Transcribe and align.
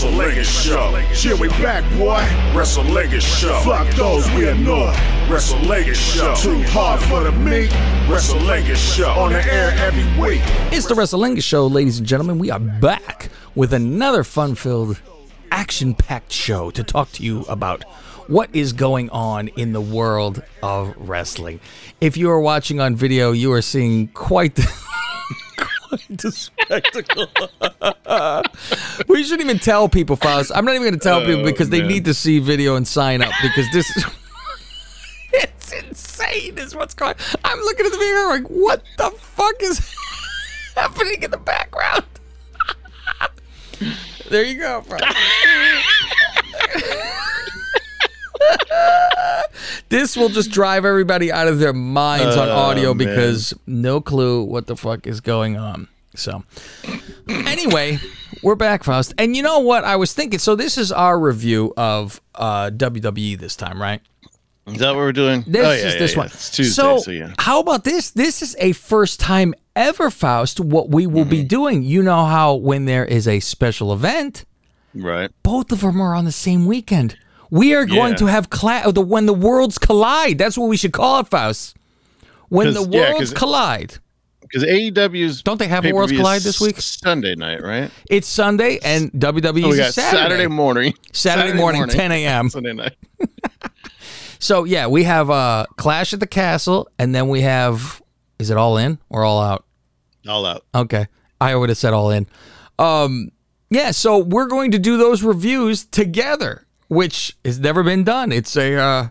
WrestleLingus 0.00 0.64
Show. 0.64 1.12
Shit, 1.12 1.38
we 1.38 1.48
back, 1.48 1.84
boy. 1.98 2.22
WrestleLingus 2.58 3.20
Show. 3.20 3.60
Fuck 3.60 3.86
those 3.96 4.26
we 4.30 4.48
annoy. 4.48 4.94
WrestleLingus 5.28 5.94
Show. 5.94 6.34
Too 6.36 6.62
hard 6.68 7.02
for 7.02 7.22
the 7.22 7.32
meat. 7.32 7.68
WrestleLingus 8.08 8.96
Show. 8.96 9.10
On 9.10 9.30
the 9.30 9.44
air 9.44 9.72
every 9.76 10.04
week. 10.18 10.40
It's 10.72 10.86
the 10.86 10.94
WrestleLingus 10.94 11.44
Show, 11.44 11.66
ladies 11.66 11.98
and 11.98 12.06
gentlemen. 12.06 12.38
We 12.38 12.50
are 12.50 12.58
back 12.58 13.28
with 13.54 13.74
another 13.74 14.24
fun-filled, 14.24 15.02
action-packed 15.52 16.32
show 16.32 16.70
to 16.70 16.82
talk 16.82 17.12
to 17.12 17.22
you 17.22 17.42
about 17.42 17.84
what 18.26 18.48
is 18.54 18.72
going 18.72 19.10
on 19.10 19.48
in 19.48 19.74
the 19.74 19.82
world 19.82 20.42
of 20.62 20.94
wrestling. 20.96 21.60
If 22.00 22.16
you 22.16 22.30
are 22.30 22.40
watching 22.40 22.80
on 22.80 22.96
video, 22.96 23.32
you 23.32 23.52
are 23.52 23.60
seeing 23.60 24.08
quite 24.08 24.54
the, 24.54 24.62
quite 25.90 26.08
the 26.18 26.32
spectacle. 26.32 27.26
we 29.08 29.22
shouldn't 29.24 29.42
even 29.42 29.58
tell 29.58 29.88
people, 29.88 30.16
Faust. 30.16 30.52
I'm 30.54 30.64
not 30.64 30.74
even 30.74 30.82
going 30.82 30.98
to 30.98 31.00
tell 31.00 31.20
people 31.20 31.42
oh, 31.42 31.44
because 31.44 31.70
they 31.70 31.82
need 31.82 32.04
to 32.06 32.14
see 32.14 32.38
video 32.38 32.76
and 32.76 32.86
sign 32.86 33.22
up 33.22 33.32
because 33.42 33.66
this 33.72 33.94
is. 33.96 34.04
It's 35.32 35.72
insane, 35.72 36.58
is 36.58 36.74
what's 36.74 36.92
going. 36.94 37.14
on. 37.14 37.40
I'm 37.44 37.60
looking 37.60 37.86
at 37.86 37.92
the 37.92 37.98
video 37.98 38.22
like, 38.30 38.42
what 38.48 38.82
the 38.98 39.10
fuck 39.10 39.54
is 39.62 39.94
happening 40.74 41.22
in 41.22 41.30
the 41.30 41.38
background? 41.38 42.04
there 44.28 44.42
you 44.42 44.58
go, 44.58 44.82
bro. 44.88 44.98
This 49.88 50.16
will 50.16 50.28
just 50.28 50.50
drive 50.50 50.84
everybody 50.84 51.30
out 51.32 51.48
of 51.48 51.58
their 51.58 51.72
minds 51.72 52.36
on 52.36 52.48
audio 52.48 52.94
because 52.94 53.54
no 53.66 54.00
clue 54.00 54.42
what 54.44 54.66
the 54.66 54.76
fuck 54.76 55.06
is 55.06 55.20
going 55.20 55.56
on. 55.56 55.88
So, 56.14 56.42
anyway, 57.28 57.98
we're 58.42 58.56
back, 58.56 58.82
Faust. 58.84 59.14
And 59.16 59.36
you 59.36 59.42
know 59.42 59.60
what 59.60 59.84
I 59.84 59.96
was 59.96 60.12
thinking? 60.12 60.38
So, 60.40 60.56
this 60.56 60.76
is 60.76 60.90
our 60.90 61.18
review 61.18 61.72
of 61.76 62.20
uh, 62.34 62.70
WWE 62.74 63.38
this 63.38 63.54
time, 63.56 63.80
right? 63.80 64.00
Is 64.66 64.78
that 64.78 64.88
what 64.90 64.98
we're 64.98 65.12
doing? 65.12 65.44
This 65.46 65.64
oh, 65.64 65.70
yeah, 65.70 65.74
is 65.86 65.94
yeah, 65.94 65.98
this 65.98 66.12
yeah. 66.12 66.18
one. 66.18 66.26
It's 66.26 66.50
Tuesday, 66.50 66.82
so, 66.82 66.98
so, 66.98 67.10
yeah. 67.10 67.32
how 67.38 67.60
about 67.60 67.84
this? 67.84 68.10
This 68.10 68.42
is 68.42 68.56
a 68.58 68.72
first 68.72 69.20
time 69.20 69.54
ever, 69.74 70.10
Faust. 70.10 70.60
What 70.60 70.90
we 70.90 71.06
will 71.06 71.22
Mm-hmm. 71.22 71.30
be 71.30 71.42
doing. 71.44 71.82
You 71.82 72.02
know 72.02 72.24
how 72.24 72.54
when 72.54 72.84
there 72.84 73.04
is 73.04 73.26
a 73.28 73.40
special 73.40 73.92
event, 73.92 74.44
Right. 74.94 75.30
both 75.42 75.70
of 75.72 75.80
them 75.80 76.00
are 76.00 76.14
on 76.14 76.24
the 76.24 76.32
same 76.32 76.66
weekend. 76.66 77.16
We 77.50 77.74
are 77.74 77.84
going 77.84 78.12
Yeah. 78.12 78.18
to 78.18 78.26
have 78.26 78.50
cla- 78.50 78.90
the 78.92 79.00
when 79.00 79.26
the 79.26 79.34
worlds 79.34 79.78
collide. 79.78 80.38
That's 80.38 80.56
what 80.56 80.68
we 80.68 80.76
should 80.76 80.92
call 80.92 81.20
it, 81.20 81.28
Faust. 81.28 81.76
When 82.48 82.72
the 82.74 82.82
yeah, 82.88 83.10
worlds 83.12 83.30
'cause- 83.30 83.38
collide. 83.38 83.94
Because 84.42 84.64
AEW's 84.64 85.42
Don't 85.44 85.58
they 85.58 85.68
have 85.68 85.86
a 85.86 85.92
Worlds 85.92 86.10
Collide 86.10 86.42
this 86.42 86.60
week? 86.60 86.80
Sunday 86.80 87.36
night, 87.36 87.62
right? 87.62 87.88
It's 88.10 88.26
Sunday 88.26 88.80
and 88.82 89.12
WWE 89.12 89.62
Oh, 89.62 89.68
we 89.68 89.72
is 89.74 89.78
got 89.78 89.94
Saturday. 89.94 90.22
Saturday 90.22 90.46
morning. 90.48 90.94
Saturday 91.12 91.56
morning, 91.56 91.86
10 91.86 92.10
a.m. 92.10 92.50
Sunday 92.50 92.72
night. 92.72 92.96
So 94.42 94.64
yeah, 94.64 94.86
we 94.86 95.04
have 95.04 95.28
uh, 95.28 95.66
Clash 95.76 96.14
at 96.14 96.20
the 96.20 96.26
Castle, 96.26 96.88
and 96.98 97.14
then 97.14 97.28
we 97.28 97.42
have 97.42 98.00
is 98.38 98.48
it 98.50 98.56
all 98.56 98.78
in 98.78 98.98
or 99.10 99.22
all 99.22 99.40
out? 99.40 99.66
All 100.26 100.46
out. 100.46 100.64
Okay. 100.74 101.06
I 101.40 101.54
would 101.54 101.68
have 101.68 101.76
said 101.78 101.92
all 101.92 102.10
in. 102.10 102.26
Um, 102.78 103.32
yeah, 103.68 103.90
so 103.90 104.18
we're 104.18 104.46
going 104.46 104.70
to 104.70 104.78
do 104.78 104.96
those 104.96 105.22
reviews 105.22 105.84
together, 105.84 106.66
which 106.90 107.34
has 107.46 107.58
never 107.58 107.82
been 107.82 108.04
done. 108.04 108.30
It's 108.32 108.54
a 108.56 108.74
uh, 108.76 109.08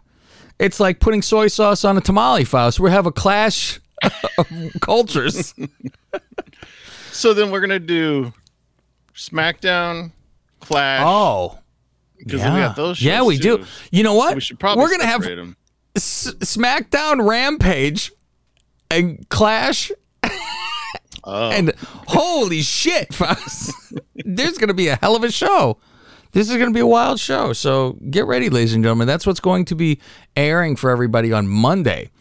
it's 0.60 0.80
like 0.80 1.00
putting 1.00 1.22
soy 1.24 1.48
sauce 1.48 1.84
on 1.84 1.98
a 1.98 2.02
tamale, 2.02 2.44
Faust. 2.44 2.80
We 2.80 2.92
have 2.92 3.08
a 3.08 3.12
clash 3.12 3.80
of 4.38 4.48
cultures. 4.82 5.56
So 7.12 7.34
then 7.34 7.52
we're 7.52 7.60
gonna 7.60 7.80
do 7.80 8.32
SmackDown, 9.14 10.12
Clash. 10.62 11.02
Oh. 11.06 11.60
because 12.18 12.40
Yeah. 12.40 12.54
we 12.54 12.60
got 12.62 12.76
those. 12.78 13.02
yeah, 13.02 13.24
we 13.24 13.38
do. 13.38 13.66
You 13.92 14.04
know 14.04 14.14
what? 14.14 14.36
We 14.36 14.42
should 14.42 14.58
probably 14.60 14.82
we're 14.84 14.92
gonna 14.92 15.06
have 15.06 15.24
separate 15.24 15.40
'em. 15.40 15.58
S- 15.98 16.34
SmackDown 16.40 17.28
Rampage 17.28 18.12
and 18.90 19.28
Clash 19.30 19.92
Oh. 21.26 21.50
And 21.52 21.74
holy 22.08 22.62
shit, 22.62 23.14
Faust. 23.14 23.74
There's 24.16 24.58
going 24.58 24.70
to 24.70 24.74
be 24.74 24.88
a 24.88 24.96
hell 24.96 25.18
of 25.18 25.24
a 25.26 25.32
show. 25.32 25.78
This 26.32 26.50
is 26.50 26.58
going 26.58 26.70
to 26.70 26.74
be 26.74 26.80
a 26.80 26.88
wild 26.88 27.20
show. 27.20 27.54
So 27.54 27.98
get 28.10 28.26
ready, 28.26 28.50
ladies 28.50 28.74
and 28.74 28.84
gentlemen. 28.84 29.08
That's 29.08 29.26
what's 29.26 29.40
going 29.40 29.66
to 29.66 29.76
be 29.76 30.00
airing 30.36 30.76
for 30.76 30.92
everybody 30.92 31.34
on 31.34 31.48
Monday. 31.48 32.12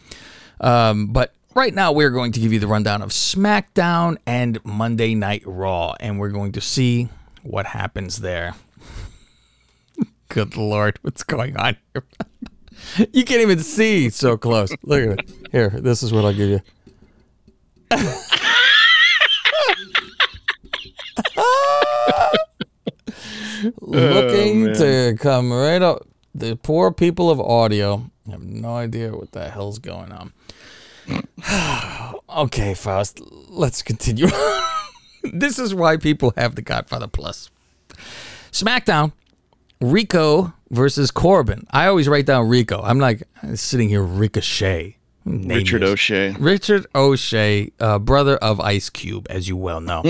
Um, 0.61 1.09
but 1.09 1.35
right 1.55 1.75
now, 1.75 1.93
we're 1.93 2.11
going 2.11 2.33
to 2.33 2.41
give 2.41 2.53
you 2.53 2.59
the 2.59 2.67
rundown 2.67 3.03
of 3.03 3.11
SmackDown 3.11 4.17
and 4.27 4.65
Monday 4.65 5.15
Night 5.15 5.43
Raw, 5.45 5.95
and 6.01 6.19
we're 6.19 6.31
going 6.31 6.53
to 6.53 6.61
see 6.61 7.09
what 7.43 7.67
happens 7.67 8.19
there. 8.19 8.55
Good 10.29 10.57
Lord, 10.57 10.99
what's 11.03 11.23
going 11.23 11.57
on 11.57 11.77
here? 11.93 12.05
you 13.13 13.25
can't 13.25 13.43
even 13.43 13.59
see 13.59 14.09
so 14.09 14.37
close. 14.37 14.73
Look 14.83 15.03
at 15.03 15.19
it. 15.19 15.31
Here, 15.53 15.71
this 15.71 16.03
is 16.03 16.13
what 16.13 16.25
I'll 16.25 16.33
give 16.33 16.49
you. 16.49 16.61
Oh, 23.65 23.73
looking 23.81 24.75
to 24.75 25.17
come 25.19 25.53
right 25.53 25.83
up. 25.83 26.07
The 26.35 26.57
poor 26.57 26.93
people 26.93 27.31
of 27.31 27.41
audio 27.41 28.11
have 28.31 28.43
no 28.43 28.77
idea 28.77 29.13
what 29.13 29.33
the 29.33 29.51
hell's 29.51 29.79
going 29.79 30.13
on. 30.13 30.33
okay, 32.37 32.75
Faust, 32.75 33.21
let's 33.49 33.83
continue. 33.83 34.29
this 35.33 35.59
is 35.59 35.75
why 35.75 35.97
people 35.97 36.33
have 36.37 36.55
the 36.55 36.63
Godfather 36.63 37.09
Plus. 37.09 37.51
SmackDown, 38.53 39.13
Rico 39.81 40.53
versus 40.71 41.11
Corbin. 41.11 41.67
I 41.71 41.87
always 41.87 42.09
write 42.09 42.27
down 42.27 42.49
Rico. 42.49 42.83
I'm 42.83 42.99
like 42.99 43.23
sitting 43.55 43.89
here, 43.89 44.03
Ricochet. 44.03 44.98
Name 45.29 45.49
Richard 45.59 45.83
is- 45.83 45.91
O'Shea. 45.91 46.35
Richard 46.39 46.87
O'Shea, 46.95 47.71
uh, 47.81 47.99
brother 47.99 48.37
of 48.39 48.61
Ice 48.61 48.89
Cube, 48.91 49.27
as 49.31 49.49
you 49.49 49.57
well 49.57 49.81
know. 49.81 50.03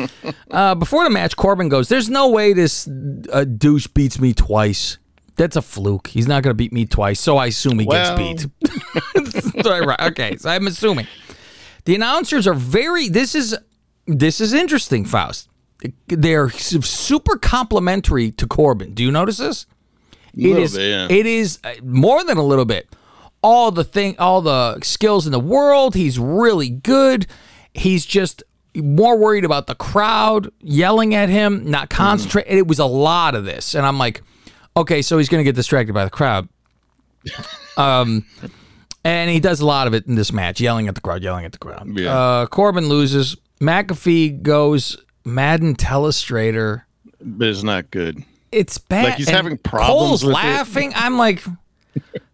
uh, 0.50 0.74
before 0.74 1.04
the 1.04 1.10
match, 1.10 1.36
Corbin 1.36 1.68
goes, 1.68 1.88
There's 1.88 2.10
no 2.10 2.28
way 2.30 2.52
this 2.52 2.88
uh, 3.32 3.44
douche 3.44 3.86
beats 3.88 4.18
me 4.20 4.32
twice. 4.34 4.98
That's 5.36 5.56
a 5.56 5.62
fluke. 5.62 6.08
He's 6.08 6.28
not 6.28 6.42
going 6.44 6.50
to 6.52 6.54
beat 6.54 6.72
me 6.72 6.86
twice, 6.86 7.18
so 7.20 7.36
I 7.38 7.46
assume 7.46 7.78
he 7.80 7.86
Well. 7.86 8.16
gets 8.16 8.46
beat. 8.46 9.64
Right. 9.64 10.00
Okay, 10.10 10.36
so 10.36 10.50
I'm 10.50 10.66
assuming. 10.66 11.06
The 11.86 11.94
announcers 11.94 12.46
are 12.46 12.54
very. 12.54 13.08
This 13.08 13.34
is 13.34 13.56
this 14.06 14.40
is 14.40 14.52
interesting, 14.52 15.04
Faust. 15.04 15.48
They're 16.06 16.50
super 16.50 17.36
complimentary 17.36 18.30
to 18.32 18.46
Corbin. 18.46 18.94
Do 18.94 19.02
you 19.02 19.10
notice 19.10 19.38
this? 19.38 19.66
It 20.34 20.48
Little 20.48 20.62
is. 20.62 20.76
bit, 20.76 20.88
yeah. 20.90 21.06
It 21.10 21.26
is 21.26 21.58
uh, 21.64 21.74
more 21.82 22.24
than 22.24 22.36
a 22.38 22.42
little 22.42 22.64
bit. 22.64 22.88
All 23.44 23.70
the 23.70 23.84
thing, 23.84 24.16
all 24.18 24.40
the 24.40 24.80
skills 24.82 25.26
in 25.26 25.32
the 25.32 25.38
world. 25.38 25.94
He's 25.94 26.18
really 26.18 26.70
good. 26.70 27.26
He's 27.74 28.06
just 28.06 28.42
more 28.74 29.18
worried 29.18 29.44
about 29.44 29.66
the 29.66 29.74
crowd 29.74 30.50
yelling 30.60 31.14
at 31.14 31.28
him, 31.28 31.70
not 31.70 31.90
concentrate. 31.90 32.46
It 32.48 32.66
was 32.66 32.78
a 32.78 32.86
lot 32.86 33.34
of 33.34 33.44
this, 33.44 33.74
and 33.74 33.84
I'm 33.84 33.98
like, 33.98 34.22
okay, 34.76 35.02
so 35.02 35.18
he's 35.18 35.28
going 35.28 35.40
to 35.40 35.44
get 35.44 35.54
distracted 35.54 35.92
by 35.92 36.04
the 36.04 36.10
crowd. 36.10 36.48
Um, 37.76 38.24
and 39.04 39.28
he 39.28 39.40
does 39.40 39.58
a 39.60 39.66
lot 39.66 39.88
of 39.88 39.94
it 39.94 40.06
in 40.06 40.14
this 40.14 40.32
match, 40.32 40.60
yelling 40.60 40.86
at 40.86 40.94
the 40.94 41.00
crowd, 41.00 41.24
yelling 41.24 41.44
at 41.44 41.50
the 41.50 41.58
crowd. 41.58 41.98
Yeah. 41.98 42.16
Uh, 42.16 42.46
Corbin 42.46 42.88
loses. 42.88 43.36
McAfee 43.60 44.42
goes 44.42 44.96
Madden 45.24 45.74
Telestrator. 45.74 46.82
but 47.20 47.48
it's 47.48 47.64
not 47.64 47.90
good. 47.90 48.22
It's 48.52 48.78
bad. 48.78 49.04
Like, 49.06 49.14
he's 49.16 49.26
And 49.26 49.36
having 49.36 49.58
problems 49.58 49.88
Cole's 49.88 50.24
with 50.24 50.30
it. 50.30 50.34
laughing. 50.34 50.92
I'm 50.94 51.18
like, 51.18 51.42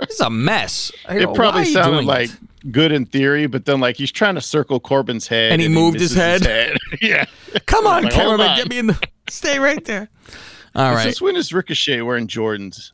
this 0.00 0.10
is 0.16 0.20
a 0.20 0.30
mess. 0.30 0.90
I 1.08 1.18
go, 1.18 1.30
It 1.30 1.34
probably 1.36 1.64
sounded 1.66 1.98
doing 1.98 2.06
like 2.06 2.30
it?" 2.30 2.72
good 2.72 2.92
in 2.92 3.06
theory, 3.06 3.46
but 3.46 3.64
then 3.64 3.80
like 3.80 3.96
he's 3.96 4.12
trying 4.12 4.34
to 4.34 4.40
circle 4.40 4.80
Corbin's 4.80 5.26
head, 5.28 5.52
And 5.52 5.60
he 5.62 5.68
moved 5.68 5.98
his 6.00 6.14
misses 6.16 6.46
head. 6.46 6.76
yeah. 7.00 7.24
Come 7.66 7.86
on, 7.86 8.04
Like, 8.04 8.12
cameraman, 8.12 8.48
on. 8.48 8.56
get 8.56 8.68
me 8.68 8.78
in 8.78 8.86
the. 8.88 8.98
Stay 9.28 9.58
right 9.58 9.84
there. 9.84 10.08
All 10.74 10.94
right. 10.94 11.04
Since 11.04 11.20
when 11.20 11.36
is 11.36 11.52
Ricochet 11.52 12.00
wearing 12.02 12.26
Jordans? 12.26 12.92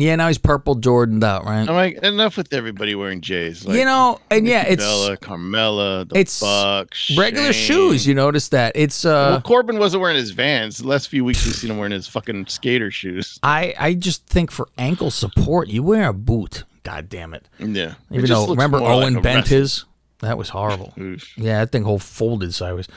Yeah, 0.00 0.16
now 0.16 0.28
he's 0.28 0.38
purple 0.38 0.74
Jordaned 0.76 1.24
out, 1.24 1.44
right? 1.44 1.68
I'm 1.68 1.74
like, 1.74 1.98
enough 1.98 2.36
with 2.36 2.52
everybody 2.52 2.94
wearing 2.94 3.20
J's. 3.20 3.66
Like, 3.66 3.76
you 3.76 3.84
know, 3.84 4.20
and 4.30 4.46
yeah, 4.46 4.64
it's 4.66 4.82
Bella, 4.82 5.16
Carmella, 5.16 6.08
the 6.08 6.18
it's 6.18 6.40
Bucks, 6.40 7.16
regular 7.16 7.52
Shane. 7.52 7.76
shoes. 7.90 8.06
You 8.06 8.14
notice 8.14 8.48
that? 8.50 8.72
It's 8.74 9.04
uh. 9.04 9.30
Well, 9.32 9.40
Corbin 9.42 9.78
wasn't 9.78 10.00
wearing 10.02 10.16
his 10.16 10.30
Vans. 10.30 10.78
The 10.78 10.86
last 10.88 11.08
few 11.08 11.24
weeks 11.24 11.44
we've 11.44 11.54
seen 11.54 11.70
him 11.70 11.76
wearing 11.78 11.92
his 11.92 12.06
fucking 12.06 12.46
skater 12.46 12.90
shoes. 12.90 13.38
I 13.42 13.74
I 13.78 13.94
just 13.94 14.26
think 14.26 14.50
for 14.50 14.68
ankle 14.78 15.10
support, 15.10 15.68
you 15.68 15.82
wear 15.82 16.08
a 16.08 16.12
boot. 16.12 16.64
God 16.84 17.08
damn 17.08 17.34
it! 17.34 17.46
Yeah, 17.58 17.94
Even 18.10 18.26
just 18.26 18.46
though 18.46 18.52
remember 18.52 18.78
more 18.78 18.94
like 18.96 19.04
Owen 19.04 19.20
bent 19.20 19.48
his, 19.48 19.84
that 20.20 20.38
was 20.38 20.48
horrible. 20.50 20.94
Yeah, 21.36 21.60
that 21.60 21.72
thing 21.72 21.82
whole 21.84 21.98
folded 21.98 22.54
sideways. 22.54 22.88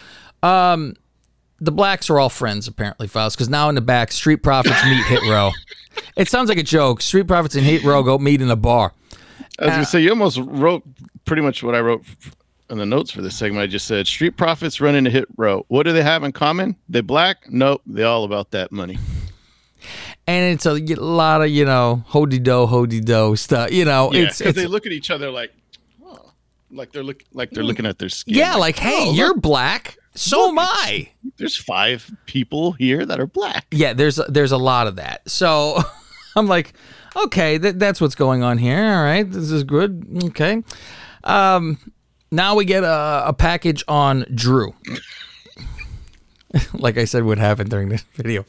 Um, 0.44 0.96
the 1.60 1.72
blacks 1.72 2.10
are 2.10 2.18
all 2.20 2.30
friends 2.30 2.68
apparently, 2.68 3.08
Faust, 3.08 3.38
because 3.38 3.50
now 3.50 3.70
in 3.70 3.76
the 3.76 3.82
back, 3.82 4.12
Street 4.12 4.38
Profits 4.38 4.84
meet 4.86 5.06
Hit 5.06 5.22
Row. 5.30 5.52
It 6.16 6.28
sounds 6.30 6.50
like 6.50 6.58
a 6.58 6.64
joke. 6.64 7.02
Street 7.02 7.28
Profits 7.28 7.56
and 7.56 7.66
Hit 7.66 7.84
Row 7.84 8.04
go 8.04 8.18
meet 8.18 8.42
in 8.42 8.50
a 8.50 8.56
bar. 8.56 8.94
I 9.60 9.66
was 9.66 9.72
gonna 9.72 9.82
uh, 9.82 9.86
say 9.86 10.02
you 10.02 10.10
almost 10.10 10.38
wrote 10.38 10.84
pretty 11.26 11.42
much 11.42 11.62
what 11.64 11.76
I 11.76 11.82
wrote 11.82 12.04
in 12.70 12.78
the 12.78 12.86
notes 12.86 13.12
for 13.12 13.22
this 13.22 13.36
segment. 13.36 13.62
I 13.62 13.68
just 13.68 13.86
said 13.86 14.08
street 14.08 14.38
profits 14.38 14.82
run 14.82 14.96
into 14.96 15.12
hit 15.12 15.28
row. 15.38 15.66
What 15.68 15.84
do 15.84 15.94
they 15.94 16.04
have 16.04 16.24
in 16.24 16.32
common? 16.32 16.78
They 16.90 17.02
black? 17.02 17.50
Nope. 17.50 17.82
They 17.86 18.04
all 18.04 18.24
about 18.24 18.52
that 18.52 18.72
money. 18.72 18.98
and 20.28 20.54
it's 20.54 20.66
a 20.66 20.74
lot 20.74 21.42
of 21.42 21.50
you 21.50 21.66
know 21.66 22.04
hody 22.10 22.42
do 22.42 22.66
hody 22.66 23.04
do 23.04 23.36
stuff. 23.36 23.72
You 23.72 23.86
know, 23.86 24.12
Yeah, 24.14 24.24
it's 24.24 24.40
'cause 24.40 24.48
it's 24.48 24.58
they 24.58 24.68
look 24.68 24.86
at 24.86 24.92
each 24.92 25.12
other 25.12 25.30
like, 25.30 25.52
oh, 26.04 26.32
like 26.72 26.92
they're 26.92 27.04
look 27.04 27.24
like 27.34 27.52
they're 27.52 27.64
hmm. 27.64 27.68
looking 27.68 27.86
at 27.86 28.00
their 28.00 28.10
skin. 28.10 28.36
yeah, 28.36 28.56
like 28.56 28.78
hey, 28.78 29.10
oh, 29.10 29.14
you're 29.14 29.28
look, 29.30 29.42
black, 29.42 29.98
so 30.16 30.50
am 30.50 30.60
I. 30.60 31.12
there's 31.38 31.56
five 31.58 32.12
people 32.26 32.74
here 32.74 33.06
that 33.06 33.20
are 33.20 33.28
black. 33.28 33.66
Yeah, 33.72 33.94
there's 33.94 34.20
there's 34.28 34.52
a 34.52 34.58
lot 34.58 34.88
of 34.88 34.98
that. 34.98 35.30
So 35.30 35.80
I'm 36.36 36.48
like, 36.48 36.74
okay, 37.16 37.58
th- 37.58 37.76
that's 37.76 38.02
what's 38.02 38.16
going 38.16 38.44
on 38.44 38.58
here. 38.58 38.84
All 38.84 39.04
right, 39.04 39.30
this 39.30 39.52
is 39.52 39.64
good. 39.64 40.06
Okay. 40.26 40.64
Um, 41.24 41.78
now 42.32 42.56
we 42.56 42.66
get 42.66 42.84
a, 42.84 43.24
a 43.28 43.34
package 43.34 43.84
on 43.88 44.26
Drew. 44.34 44.74
like 46.74 46.98
I 46.98 47.06
said 47.06 47.24
would 47.24 47.40
happen 47.40 47.70
during 47.70 47.90
this 47.90 48.04
video. 48.14 48.46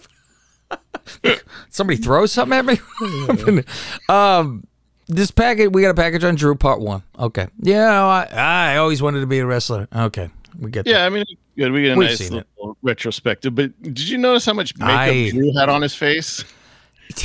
Somebody 1.71 1.99
throw 1.99 2.27
something 2.27 2.59
at 2.59 2.65
me. 2.65 3.65
um, 4.09 4.67
this 5.09 5.31
package 5.31 5.71
we 5.73 5.83
got 5.83 5.91
a 5.91 5.95
package 5.95 6.25
on 6.25 6.35
Drew 6.35 6.55
part 6.55 6.81
one. 6.81 7.03
Okay. 7.19 7.49
Yeah, 7.61 8.03
I, 8.05 8.75
I 8.75 8.77
always 8.79 9.03
wanted 9.03 9.21
to 9.21 9.27
be 9.27 9.39
a 9.39 9.47
wrestler. 9.47 9.89
Okay, 9.95 10.31
we 10.59 10.71
get 10.71 10.85
that. 10.85 10.91
Yeah, 10.91 11.05
I 11.05 11.09
mean, 11.09 11.25
good. 11.57 11.73
We 11.73 11.83
get 11.83 11.93
a 11.93 11.97
We've 11.97 12.09
nice 12.09 12.19
seen 12.19 12.39
it. 12.39 12.47
little 12.59 12.77
retrospective. 12.83 13.55
But 13.55 13.81
did 13.83 14.09
you 14.09 14.19
notice 14.19 14.45
how 14.47 14.55
much 14.55 14.77
makeup 14.77 14.91
I- 14.91 15.31
Drew 15.31 15.53
had 15.59 15.69
on 15.69 15.83
his 15.83 15.95
face? 15.95 16.45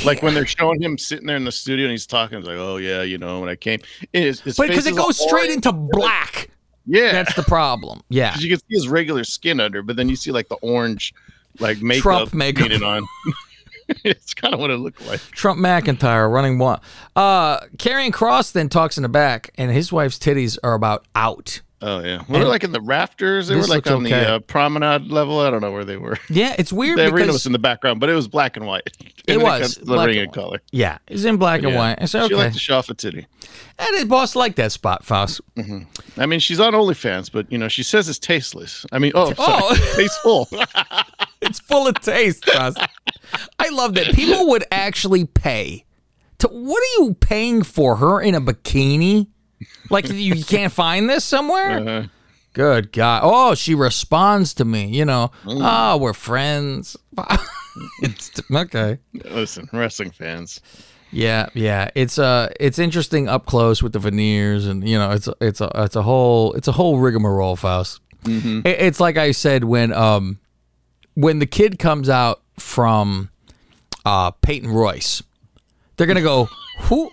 Like 0.04 0.22
when 0.22 0.34
they're 0.34 0.44
showing 0.46 0.82
him 0.82 0.98
sitting 0.98 1.26
there 1.26 1.36
in 1.36 1.44
the 1.44 1.52
studio 1.52 1.86
and 1.86 1.92
he's 1.92 2.06
talking, 2.06 2.36
it's 2.38 2.46
like, 2.46 2.58
"Oh 2.58 2.76
yeah, 2.76 3.02
you 3.02 3.16
know, 3.16 3.40
when 3.40 3.48
I 3.48 3.54
came." 3.56 3.80
His, 4.12 4.40
his 4.40 4.56
But 4.56 4.68
because 4.68 4.86
it 4.86 4.94
goes 4.94 5.16
straight 5.18 5.50
into 5.50 5.72
black. 5.72 6.50
yeah, 6.84 7.12
That's 7.12 7.34
the 7.34 7.42
problem. 7.42 8.02
Yeah. 8.10 8.30
because 8.30 8.44
you 8.44 8.50
can 8.50 8.58
see 8.58 8.66
his 8.74 8.86
regular 8.88 9.24
skin 9.24 9.60
under, 9.60 9.82
but 9.82 9.96
then 9.96 10.10
you 10.10 10.16
see 10.16 10.30
like 10.30 10.48
the 10.48 10.56
orange, 10.56 11.14
like 11.58 11.80
makeup, 11.80 12.02
Trump 12.02 12.34
makeup. 12.34 12.62
painted 12.68 12.82
on. 12.82 13.02
it's 14.04 14.34
kind 14.34 14.52
of 14.52 14.60
what 14.60 14.68
it 14.70 14.76
looked 14.76 15.06
like. 15.06 15.20
Trump 15.30 15.58
McIntyre 15.58 16.30
running 16.30 16.58
one. 16.58 16.80
Uh, 17.16 17.60
Karrion 17.78 18.10
Kross 18.10 18.52
then 18.52 18.68
talks 18.68 18.98
in 18.98 19.02
the 19.02 19.08
back, 19.08 19.50
and 19.56 19.70
his 19.70 19.90
wife's 19.90 20.18
titties 20.18 20.58
are 20.62 20.74
about 20.74 21.06
out. 21.14 21.62
Oh 21.80 22.00
yeah, 22.00 22.24
we 22.28 22.38
were 22.40 22.44
like 22.44 22.64
in 22.64 22.72
the 22.72 22.80
rafters. 22.80 23.46
They 23.48 23.54
were 23.54 23.62
like 23.62 23.86
on 23.86 24.04
okay. 24.04 24.10
the 24.10 24.34
uh, 24.34 24.38
promenade 24.40 25.06
level. 25.12 25.38
I 25.38 25.48
don't 25.50 25.60
know 25.60 25.70
where 25.70 25.84
they 25.84 25.96
were. 25.96 26.18
Yeah, 26.28 26.56
it's 26.58 26.72
weird 26.72 26.98
The 26.98 27.12
arena 27.12 27.32
was 27.32 27.46
in 27.46 27.52
the 27.52 27.58
background, 27.60 28.00
but 28.00 28.08
it 28.10 28.14
was 28.14 28.26
black 28.26 28.56
and 28.56 28.66
white. 28.66 28.82
It 29.28 29.34
And 29.34 29.42
was, 29.42 29.74
kept 29.74 29.86
black 29.86 30.08
and 30.08 30.16
in 30.16 30.30
color. 30.30 30.62
yeah, 30.72 30.98
it's 31.06 31.24
in 31.24 31.36
black 31.36 31.62
and 31.62 31.72
Yeah. 31.72 31.94
white. 31.96 32.08
She 32.08 32.16
okay. 32.18 32.34
liked 32.34 32.54
to 32.54 32.58
show 32.58 32.78
off 32.78 32.86
the 32.86 32.94
titty. 32.94 33.26
and 33.78 33.94
his 33.94 34.06
boss 34.06 34.34
liked 34.34 34.56
that 34.56 34.72
spot, 34.72 35.04
Faust. 35.04 35.42
I 36.16 36.24
mean, 36.24 36.40
she's 36.40 36.58
on 36.58 36.72
OnlyFans, 36.72 37.30
but 37.30 37.50
you 37.52 37.58
know, 37.58 37.68
she 37.68 37.82
says 37.82 38.08
it's 38.08 38.18
tasteless. 38.18 38.86
I 38.90 38.98
mean, 38.98 39.12
oh, 39.14 39.34
Oh. 39.38 39.76
tasteful. 39.96 40.48
It's 41.40 41.60
full 41.60 41.86
of 41.86 41.94
taste, 42.00 42.44
Faust. 42.46 42.78
I 43.60 43.68
love 43.68 43.94
that 43.94 44.14
people 44.14 44.48
would 44.48 44.64
actually 44.72 45.24
pay. 45.26 45.84
To 46.38 46.48
what 46.48 46.82
are 46.82 47.02
you 47.04 47.14
paying 47.14 47.62
for? 47.62 47.96
Her 47.96 48.20
in 48.20 48.34
a 48.34 48.40
bikini? 48.40 49.28
Like 49.90 50.08
you 50.10 50.44
can't 50.44 50.72
find 50.72 51.08
this 51.08 51.24
somewhere? 51.24 51.78
Uh-huh. 51.80 52.08
Good 52.54 52.92
God! 52.92 53.20
Oh, 53.24 53.54
she 53.54 53.74
responds 53.74 54.54
to 54.54 54.64
me. 54.64 54.86
You 54.86 55.04
know, 55.04 55.30
oh, 55.46 55.96
we're 55.98 56.12
friends. 56.12 56.96
It's- 58.02 58.30
okay. 58.50 58.98
Listen, 59.24 59.68
wrestling 59.72 60.10
fans. 60.10 60.60
Yeah, 61.10 61.48
yeah. 61.54 61.88
It's 61.94 62.18
uh 62.18 62.48
it's 62.58 62.78
interesting 62.78 63.28
up 63.28 63.46
close 63.46 63.82
with 63.82 63.92
the 63.92 63.98
veneers 63.98 64.66
and 64.66 64.86
you 64.88 64.98
know, 64.98 65.12
it's 65.12 65.28
it's 65.40 65.60
a 65.60 65.70
it's 65.76 65.96
a 65.96 66.02
whole 66.02 66.52
it's 66.54 66.68
a 66.68 66.72
whole 66.72 66.98
rigmarole, 66.98 67.56
Faust. 67.56 68.00
It, 68.26 68.66
it's 68.66 69.00
like 69.00 69.16
I 69.16 69.30
said 69.30 69.64
when 69.64 69.92
um 69.92 70.38
when 71.14 71.38
the 71.38 71.46
kid 71.46 71.78
comes 71.78 72.08
out 72.08 72.42
from 72.58 73.30
uh 74.04 74.32
Peyton 74.32 74.70
Royce, 74.70 75.22
they're 75.96 76.06
gonna 76.06 76.20
go, 76.22 76.48
Who 76.80 77.10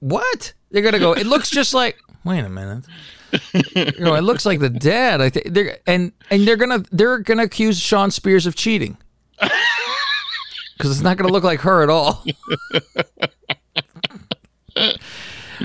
what? 0.00 0.54
They're 0.70 0.82
gonna 0.82 0.98
go, 0.98 1.12
it 1.12 1.26
looks 1.26 1.50
just 1.50 1.74
like 1.74 1.98
wait 2.24 2.40
a 2.40 2.48
minute. 2.48 2.84
you 3.74 4.04
know, 4.04 4.14
it 4.14 4.22
looks 4.22 4.46
like 4.46 4.60
the 4.60 4.70
dad. 4.70 5.20
I 5.20 5.30
think 5.30 5.46
they're 5.52 5.78
and 5.86 6.12
and 6.30 6.46
they're 6.46 6.56
gonna 6.56 6.84
they're 6.92 7.18
gonna 7.18 7.44
accuse 7.44 7.80
Shawn 7.80 8.10
Spears 8.10 8.46
of 8.46 8.54
cheating. 8.54 8.96
Because 10.76 10.90
it's 10.90 11.00
not 11.00 11.16
gonna 11.16 11.32
look 11.32 11.42
like 11.42 11.60
her 11.60 11.82
at 11.82 11.88
all. 11.88 12.22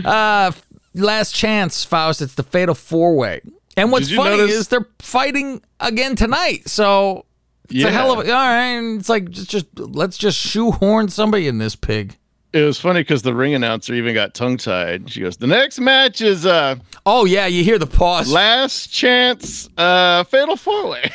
Uh, 0.06 0.52
last 0.94 1.36
chance, 1.36 1.84
Faust. 1.84 2.22
It's 2.22 2.36
the 2.36 2.44
fatal 2.44 2.76
four 2.76 3.16
way. 3.16 3.42
And 3.76 3.92
what's 3.92 4.10
funny 4.10 4.38
notice- 4.38 4.56
is 4.56 4.68
they're 4.70 4.88
fighting 5.00 5.62
again 5.82 6.16
tonight. 6.16 6.70
So 6.70 7.26
it's 7.70 7.84
a 7.84 7.92
hell 7.92 8.14
of 8.14 8.26
a. 8.26 8.32
All 8.32 8.48
right, 8.48 8.80
it's 8.98 9.10
like 9.10 9.30
just, 9.30 9.50
just 9.50 9.66
let's 9.78 10.18
just 10.18 10.38
shoehorn 10.38 11.10
somebody 11.10 11.48
in 11.48 11.58
this 11.58 11.76
pig. 11.76 12.18
It 12.54 12.64
was 12.64 12.78
funny 12.80 13.00
because 13.02 13.22
the 13.22 13.34
ring 13.34 13.54
announcer 13.54 13.94
even 13.94 14.14
got 14.14 14.34
tongue 14.34 14.58
tied. 14.58 15.10
She 15.10 15.22
goes, 15.22 15.38
"The 15.38 15.48
next 15.48 15.80
match 15.80 16.20
is 16.22 16.46
uh 16.46 16.76
Oh 17.06 17.26
yeah, 17.26 17.48
you 17.48 17.64
hear 17.64 17.78
the 17.80 17.88
pause. 17.88 18.32
last 18.32 18.88
chance 18.88 19.70
uh 19.78 20.24
fatal 20.26 20.56
four 20.58 20.90
way." 20.90 21.12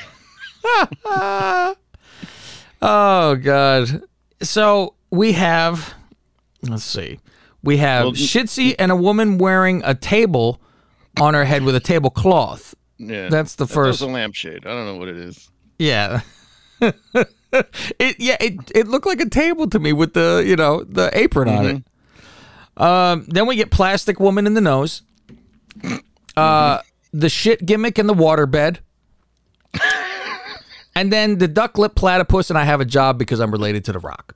oh 2.82 3.36
god. 3.36 4.02
So 4.42 4.94
we 5.10 5.32
have. 5.32 5.94
Let's 6.62 6.84
see. 6.84 7.20
We 7.62 7.76
have 7.78 8.04
Well, 8.04 8.12
Shitzy 8.12 8.74
and 8.78 8.90
a 8.92 8.96
woman 8.96 9.38
wearing 9.38 9.82
a 9.84 9.94
table 9.94 10.60
on 11.20 11.34
her 11.34 11.44
head 11.44 11.62
with 11.64 11.74
a 11.74 11.80
tablecloth. 11.80 12.74
Yeah, 12.98 13.28
That's 13.28 13.56
the 13.56 13.64
I 13.64 13.66
thought 13.66 13.76
was 13.86 13.98
first. 13.98 14.02
a 14.02 14.12
lampshade. 14.12 14.66
I 14.66 14.70
don't 14.70 14.86
know 14.86 14.96
what 14.96 15.08
it 15.08 15.16
is. 15.16 15.50
Yeah. 15.78 16.20
it 17.98 18.16
yeah, 18.18 18.36
it 18.40 18.54
it 18.74 18.88
looked 18.88 19.06
like 19.06 19.20
a 19.20 19.28
table 19.28 19.68
to 19.70 19.78
me 19.78 19.92
with 19.92 20.14
the, 20.14 20.42
you 20.46 20.56
know, 20.56 20.84
the 20.84 21.16
apron 21.16 21.48
on 21.48 21.66
it. 21.66 22.82
Um 22.82 23.24
then 23.28 23.46
we 23.46 23.56
get 23.56 23.70
plastic 23.70 24.20
woman 24.20 24.46
in 24.46 24.54
the 24.54 24.60
nose. 24.60 25.02
Uh 26.36 26.80
the 27.12 27.28
shit 27.28 27.64
gimmick 27.64 27.98
in 27.98 28.06
the 28.06 28.14
waterbed. 28.14 28.78
and 30.94 31.12
then 31.12 31.38
the 31.38 31.48
duck 31.48 31.78
lip 31.78 31.94
platypus 31.94 32.50
and 32.50 32.58
I 32.58 32.64
have 32.64 32.80
a 32.80 32.84
job 32.84 33.18
because 33.18 33.40
I'm 33.40 33.50
related 33.50 33.84
to 33.86 33.92
the 33.92 33.98
rock. 33.98 34.34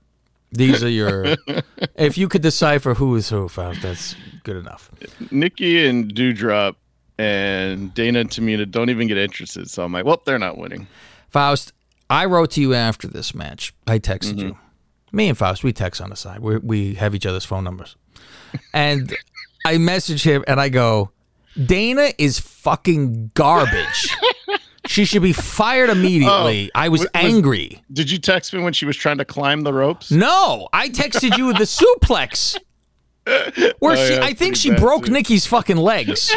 These 0.52 0.82
are 0.82 0.88
your 0.88 1.36
if 1.96 2.18
you 2.18 2.28
could 2.28 2.42
decipher 2.42 2.94
who 2.94 3.14
is 3.16 3.28
who, 3.28 3.48
Faust, 3.48 3.82
that's 3.82 4.14
good 4.42 4.56
enough. 4.56 4.90
Nikki 5.30 5.86
and 5.86 6.14
Doudrop 6.14 6.76
and 7.18 7.92
Dana 7.94 8.20
and 8.20 8.30
Tamina 8.30 8.68
don't 8.68 8.90
even 8.90 9.06
get 9.06 9.18
interested. 9.18 9.68
So 9.70 9.84
I'm 9.84 9.92
like, 9.92 10.04
well, 10.04 10.22
they're 10.24 10.38
not 10.38 10.56
winning. 10.56 10.86
Faust, 11.28 11.72
I 12.10 12.24
wrote 12.26 12.50
to 12.52 12.60
you 12.60 12.74
after 12.74 13.06
this 13.06 13.34
match. 13.34 13.72
I 13.86 13.98
texted 13.98 14.34
mm-hmm. 14.34 14.48
you. 14.48 14.58
Me 15.12 15.28
and 15.28 15.38
Faust, 15.38 15.64
we 15.64 15.72
text 15.72 16.00
on 16.00 16.10
the 16.10 16.16
side. 16.16 16.40
We 16.40 16.58
we 16.58 16.94
have 16.94 17.14
each 17.14 17.26
other's 17.26 17.44
phone 17.44 17.64
numbers. 17.64 17.96
And 18.74 19.16
I 19.64 19.78
message 19.78 20.22
him 20.24 20.44
and 20.46 20.60
I 20.60 20.68
go, 20.68 21.10
Dana 21.66 22.10
is 22.18 22.38
fucking 22.38 23.30
garbage. 23.34 24.08
she 24.86 25.04
should 25.04 25.22
be 25.22 25.32
fired 25.32 25.90
immediately. 25.90 26.70
Oh, 26.74 26.78
I 26.80 26.88
was, 26.88 27.00
was- 27.00 27.10
was- 27.12 27.22
angry. 27.24 27.82
Did 27.92 28.10
you 28.10 28.18
text 28.18 28.52
me 28.52 28.60
when 28.60 28.72
she 28.72 28.86
was 28.86 28.96
trying 28.96 29.18
to 29.18 29.24
climb 29.24 29.62
the 29.62 29.72
ropes? 29.72 30.10
no, 30.10 30.68
I 30.72 30.88
texted 30.88 31.36
you 31.36 31.52
the 31.52 31.64
suplex. 31.64 32.56
Where 33.78 33.92
Oh, 33.96 34.06
she 34.06 34.14
yeah, 34.14 34.24
I 34.24 34.32
think 34.32 34.56
she 34.56 34.74
broke 34.74 35.06
too. 35.06 35.12
Nikki's 35.12 35.46
fucking 35.46 35.76
legs. 35.76 36.34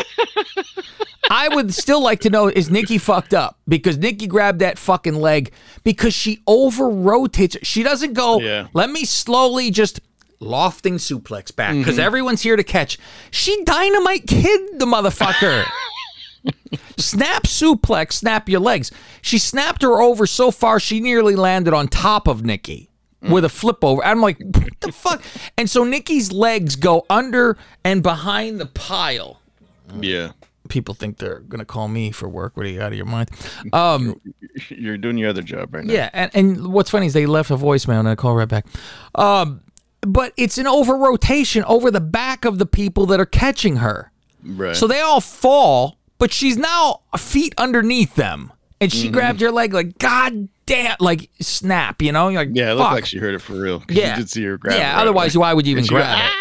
I 1.29 1.47
would 1.55 1.73
still 1.73 2.01
like 2.01 2.19
to 2.21 2.29
know 2.29 2.47
is 2.47 2.69
Nikki 2.69 2.97
fucked 2.97 3.33
up 3.33 3.57
because 3.67 3.97
Nikki 3.97 4.27
grabbed 4.27 4.59
that 4.59 4.77
fucking 4.77 5.15
leg 5.15 5.51
because 5.83 6.13
she 6.13 6.41
over 6.47 6.89
rotates. 6.89 7.57
She 7.63 7.81
doesn't 7.83 8.13
go, 8.13 8.39
Yeah. 8.39 8.67
let 8.73 8.89
me 8.89 9.05
slowly 9.05 9.71
just 9.71 9.99
lofting 10.39 10.95
suplex 10.95 11.55
back 11.55 11.75
because 11.75 11.95
Mm-hmm. 11.95 12.05
everyone's 12.05 12.41
here 12.41 12.55
to 12.57 12.63
catch. 12.63 12.97
She 13.31 13.63
dynamite 13.63 14.27
kid 14.27 14.79
the 14.79 14.85
motherfucker. 14.85 15.65
snap 16.97 17.43
suplex, 17.43 18.13
snap 18.13 18.49
your 18.49 18.59
legs. 18.59 18.91
She 19.21 19.37
snapped 19.37 19.81
her 19.81 20.01
over 20.01 20.25
so 20.27 20.51
far 20.51 20.79
she 20.79 20.99
nearly 20.99 21.35
landed 21.35 21.73
on 21.73 21.87
top 21.87 22.27
of 22.27 22.43
Nikki 22.43 22.89
with 23.21 23.45
a 23.45 23.49
flip 23.49 23.83
over. 23.83 24.03
I'm 24.03 24.19
like, 24.19 24.37
what 24.39 24.79
the 24.81 24.91
fuck? 24.91 25.23
And 25.57 25.69
so 25.69 25.85
Nikki's 25.85 26.33
legs 26.33 26.75
go 26.75 27.05
under 27.09 27.57
and 27.85 28.03
behind 28.03 28.59
the 28.59 28.65
pile. 28.65 29.39
Yeah, 29.99 30.31
People 30.73 30.95
think 30.95 31.17
they're 31.19 31.41
gonna 31.41 31.65
call 31.65 31.87
me 31.87 32.09
for 32.09 32.27
work. 32.27 32.57
What 32.57 32.65
are 32.65 32.69
you 32.69 32.81
out 32.81 32.91
of 32.91 32.97
your 32.97 33.05
mind? 33.05 33.29
Um, 33.73 34.19
you're 34.69 34.97
doing 34.97 35.19
your 35.19 35.29
other 35.29 35.43
job 35.43 35.71
right 35.73 35.85
now. 35.85 35.93
yeah, 35.93 36.09
and, 36.13 36.31
and 36.33 36.67
what's 36.73 36.89
funny 36.89 37.05
is 37.05 37.13
they 37.13 37.27
left 37.27 37.51
a 37.51 37.55
voicemail 37.57 37.99
and 37.99 38.09
I 38.09 38.15
call 38.15 38.33
right 38.35 38.47
back. 38.47 38.65
Um, 39.13 39.61
but 40.01 40.33
it's 40.35 40.57
an 40.57 40.65
over 40.65 40.95
rotation 40.97 41.63
over 41.65 41.91
the 41.91 42.01
back 42.01 42.43
of 42.43 42.57
the 42.57 42.65
people 42.65 43.05
that 43.05 43.19
are 43.19 43.25
catching 43.27 43.75
her. 43.77 44.11
right. 44.43 44.75
So 44.75 44.87
they 44.87 44.99
all 44.99 45.21
fall, 45.21 45.99
but 46.17 46.31
she's 46.33 46.57
now 46.57 47.01
feet 47.17 47.53
underneath 47.59 48.15
them. 48.15 48.51
And 48.81 48.91
she 48.91 49.05
Mm-hmm. 49.05 49.13
grabbed 49.13 49.41
her 49.41 49.51
leg 49.51 49.73
like, 49.73 49.97
God 49.99 50.49
damn, 50.65 50.95
like 50.99 51.29
snap, 51.39 52.01
you 52.01 52.11
know? 52.11 52.29
You're 52.29 52.41
like, 52.45 52.49
yeah, 52.53 52.71
it 52.71 52.73
looked 52.73 52.85
fuck. 52.87 52.93
like 52.95 53.05
she 53.05 53.17
heard 53.19 53.35
it 53.35 53.39
for 53.39 53.53
real. 53.53 53.81
Yeah. 53.89 54.09
you 54.17 54.23
did 54.23 54.29
see 54.29 54.43
her 54.43 54.57
grab. 54.57 54.77
yeah, 54.77 54.93
right 54.95 55.01
otherwise, 55.03 55.35
away. 55.35 55.41
why 55.41 55.53
would 55.53 55.65
you 55.67 55.71
even 55.77 55.85
"Ah!" 55.85 55.87
grab 55.87 56.17
went, 56.17 56.27
it? 56.27 56.33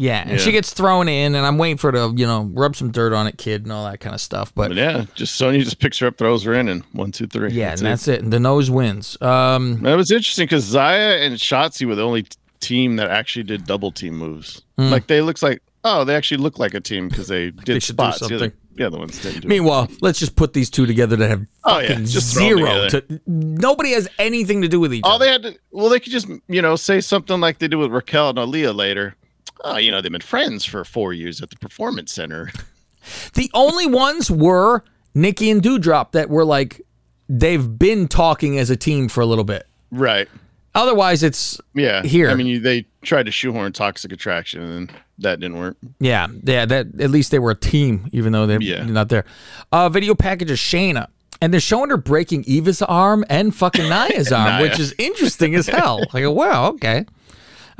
Yeah, 0.00 0.24
and 0.26 0.40
she 0.40 0.50
gets 0.50 0.72
thrown 0.72 1.08
in, 1.08 1.34
and 1.34 1.44
I'm 1.46 1.58
waiting 1.58 1.76
for 1.76 1.92
her 1.92 2.08
to, 2.08 2.14
you 2.16 2.26
know, 2.26 2.50
rub 2.54 2.74
some 2.74 2.90
dirt 2.90 3.12
on 3.12 3.26
it, 3.26 3.36
kid, 3.36 3.64
and 3.64 3.72
all 3.72 3.84
that 3.84 4.00
kind 4.00 4.14
of 4.14 4.20
stuff. 4.20 4.50
But 4.54 4.68
But 4.68 4.76
yeah, 4.78 5.04
just 5.14 5.34
Sonya 5.36 5.62
just 5.62 5.78
picks 5.78 5.98
her 5.98 6.06
up, 6.06 6.16
throws 6.16 6.42
her 6.44 6.54
in, 6.54 6.68
and 6.68 6.82
one, 6.92 7.12
two, 7.12 7.26
three. 7.26 7.50
yeah, 7.50 7.72
and 7.72 7.80
that's 7.80 8.08
it. 8.08 8.22
And 8.22 8.32
the 8.32 8.40
nose 8.40 8.70
wins. 8.70 9.20
Um, 9.20 9.82
That 9.82 9.96
was 9.96 10.10
interesting 10.10 10.44
because 10.44 10.64
Zaya 10.64 11.18
and 11.18 11.34
Shotzi 11.36 11.86
were 11.86 11.94
the 11.96 12.04
only 12.04 12.26
team 12.60 12.96
that 12.96 13.10
actually 13.10 13.42
did 13.42 13.64
double 13.66 13.90
team 13.92 14.14
moves. 14.16 14.62
Like 14.78 15.06
they 15.06 15.20
looks 15.20 15.42
like 15.42 15.60
oh, 15.84 16.04
they 16.04 16.14
actually 16.14 16.38
look 16.38 16.58
like 16.58 16.72
a 16.72 16.80
team 16.80 17.08
because 17.10 17.28
they 17.34 17.50
did. 17.50 17.66
They 17.66 17.80
spots. 17.80 18.20
The 18.20 18.24
other, 18.26 18.38
something. 18.38 18.52
the 18.76 18.86
other 18.86 18.98
ones 18.98 19.20
didn't 19.20 19.42
do. 19.42 19.46
it. 19.46 19.50
meanwhile, 19.50 19.88
let's 20.00 20.18
just 20.18 20.34
put 20.36 20.54
these 20.54 20.70
two 20.70 20.86
together 20.86 21.16
that 21.16 21.28
have 21.28 21.46
Oh, 21.64 21.78
yeah, 21.80 21.88
fucking 21.88 22.06
just 22.06 22.34
zero 22.34 22.88
to. 22.88 23.20
Nobody 23.26 23.92
has 23.92 24.08
anything 24.18 24.62
to 24.62 24.68
do 24.68 24.80
with 24.80 24.94
each 24.94 25.04
All 25.04 25.16
other. 25.16 25.24
they 25.26 25.30
had 25.32 25.42
to 25.42 25.58
well, 25.72 25.90
they 25.90 26.00
could 26.00 26.12
just 26.12 26.28
you 26.48 26.62
know 26.62 26.76
say 26.76 27.02
something 27.02 27.38
like 27.40 27.58
they 27.58 27.68
do 27.68 27.78
with 27.78 27.90
Raquel 27.90 28.30
and 28.30 28.38
Aliyah 28.38 28.74
later. 28.74 29.16
Oh, 29.64 29.76
you 29.76 29.90
know 29.90 30.00
they've 30.00 30.10
been 30.12 30.20
friends 30.20 30.64
for 30.64 30.84
four 30.84 31.12
years 31.12 31.40
at 31.42 31.50
the 31.50 31.56
performance 31.56 32.12
center. 32.12 32.50
The 33.32 33.50
only 33.54 33.86
ones 33.86 34.30
were 34.30 34.84
Nikki 35.14 35.48
and 35.50 35.62
Doudrop 35.62 36.12
that 36.12 36.28
were 36.28 36.44
like 36.44 36.82
they've 37.30 37.78
been 37.78 38.08
talking 38.08 38.58
as 38.58 38.68
a 38.68 38.76
team 38.76 39.08
for 39.08 39.22
a 39.22 39.26
little 39.26 39.44
bit. 39.44 39.66
right. 39.90 40.28
Otherwise, 40.74 41.22
it's 41.22 41.58
Yeah. 41.74 42.02
Here. 42.02 42.30
I 42.30 42.34
mean, 42.34 42.46
you, 42.46 42.60
they 42.60 42.84
tried 43.02 43.24
to 43.24 43.32
shoehorn 43.32 43.72
toxic 43.72 44.12
attraction, 44.12 44.62
and 44.62 44.92
that 45.18 45.40
didn't 45.40 45.58
work. 45.58 45.76
yeah, 45.98 46.28
yeah. 46.44 46.64
That 46.66 47.00
at 47.00 47.10
least 47.10 47.30
they 47.32 47.38
were 47.40 47.50
a 47.52 47.56
team, 47.56 48.08
even 48.12 48.32
though 48.32 48.46
they're 48.46 48.60
Yeah. 48.62 48.84
not 48.84 49.08
there. 49.08 49.24
Uh, 49.72 49.88
video 49.88 50.14
package 50.14 50.50
of 50.50 50.58
Shayna, 50.58 51.08
and 51.40 51.52
they're 51.54 51.58
showing 51.60 51.88
her 51.90 51.96
breaking 51.96 52.44
Eva's 52.44 52.82
arm 52.82 53.24
and 53.30 53.52
fucking 53.54 53.88
Naya's 53.88 54.30
arm, 54.30 54.58
Nia. 54.58 54.68
which 54.70 54.78
is 54.78 54.94
interesting 54.98 55.54
as 55.56 55.66
hell. 55.68 56.04
I 56.12 56.20
go, 56.20 56.30
wow, 56.30 56.66
okay. 56.72 57.06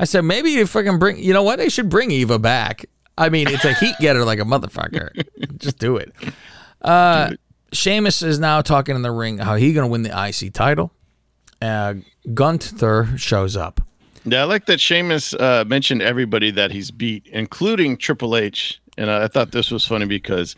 I 0.01 0.05
said 0.05 0.21
maybe 0.21 0.49
you 0.49 0.65
fucking 0.65 0.97
bring. 0.97 1.19
You 1.19 1.31
know 1.31 1.43
what? 1.43 1.59
They 1.59 1.69
should 1.69 1.87
bring 1.87 2.09
Eva 2.09 2.39
back. 2.39 2.87
I 3.19 3.29
mean, 3.29 3.47
it's 3.47 3.63
a 3.63 3.73
heat 3.75 3.93
getter 3.99 4.25
like 4.25 4.39
a 4.39 4.43
motherfucker. 4.43 5.11
Just 5.57 5.77
do 5.77 5.95
it. 5.97 6.11
Uh, 6.81 7.33
Sheamus 7.71 8.23
is 8.23 8.39
now 8.39 8.61
talking 8.61 8.95
in 8.95 9.03
the 9.03 9.11
ring 9.11 9.37
how 9.37 9.55
he 9.55 9.73
gonna 9.73 9.87
win 9.87 10.01
the 10.01 10.09
IC 10.09 10.53
title. 10.53 10.91
Uh, 11.61 11.95
Gunther 12.33 13.15
shows 13.15 13.55
up. 13.55 13.79
Yeah, 14.25 14.41
I 14.41 14.45
like 14.45 14.65
that 14.65 14.81
Sheamus 14.81 15.35
uh, 15.35 15.65
mentioned 15.67 16.01
everybody 16.01 16.49
that 16.49 16.71
he's 16.71 16.89
beat, 16.89 17.27
including 17.27 17.95
Triple 17.95 18.35
H. 18.35 18.81
And 18.97 19.11
I 19.11 19.27
thought 19.27 19.51
this 19.51 19.69
was 19.69 19.85
funny 19.85 20.07
because 20.07 20.55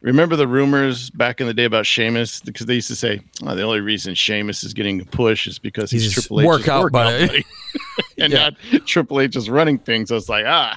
remember 0.00 0.36
the 0.36 0.46
rumors 0.48 1.10
back 1.10 1.40
in 1.40 1.46
the 1.46 1.54
day 1.54 1.64
about 1.64 1.86
Sheamus? 1.86 2.40
Because 2.40 2.66
they 2.66 2.74
used 2.74 2.88
to 2.88 2.96
say 2.96 3.20
oh, 3.44 3.54
the 3.54 3.62
only 3.62 3.80
reason 3.80 4.14
Sheamus 4.14 4.62
is 4.64 4.72
getting 4.74 5.00
a 5.00 5.04
push 5.04 5.46
is 5.46 5.58
because 5.58 5.90
he's, 5.90 6.04
He's 6.04 6.14
Triple 6.14 6.40
H's 6.40 6.46
workout 6.46 6.82
workout 6.84 6.92
buddy. 6.92 7.26
buddy. 7.26 7.44
and 8.18 8.32
not 8.32 8.54
Triple 8.86 9.20
H 9.20 9.36
is 9.36 9.48
running 9.50 9.78
things. 9.78 10.10
I 10.10 10.14
was 10.14 10.28
like, 10.28 10.44
ah, 10.46 10.76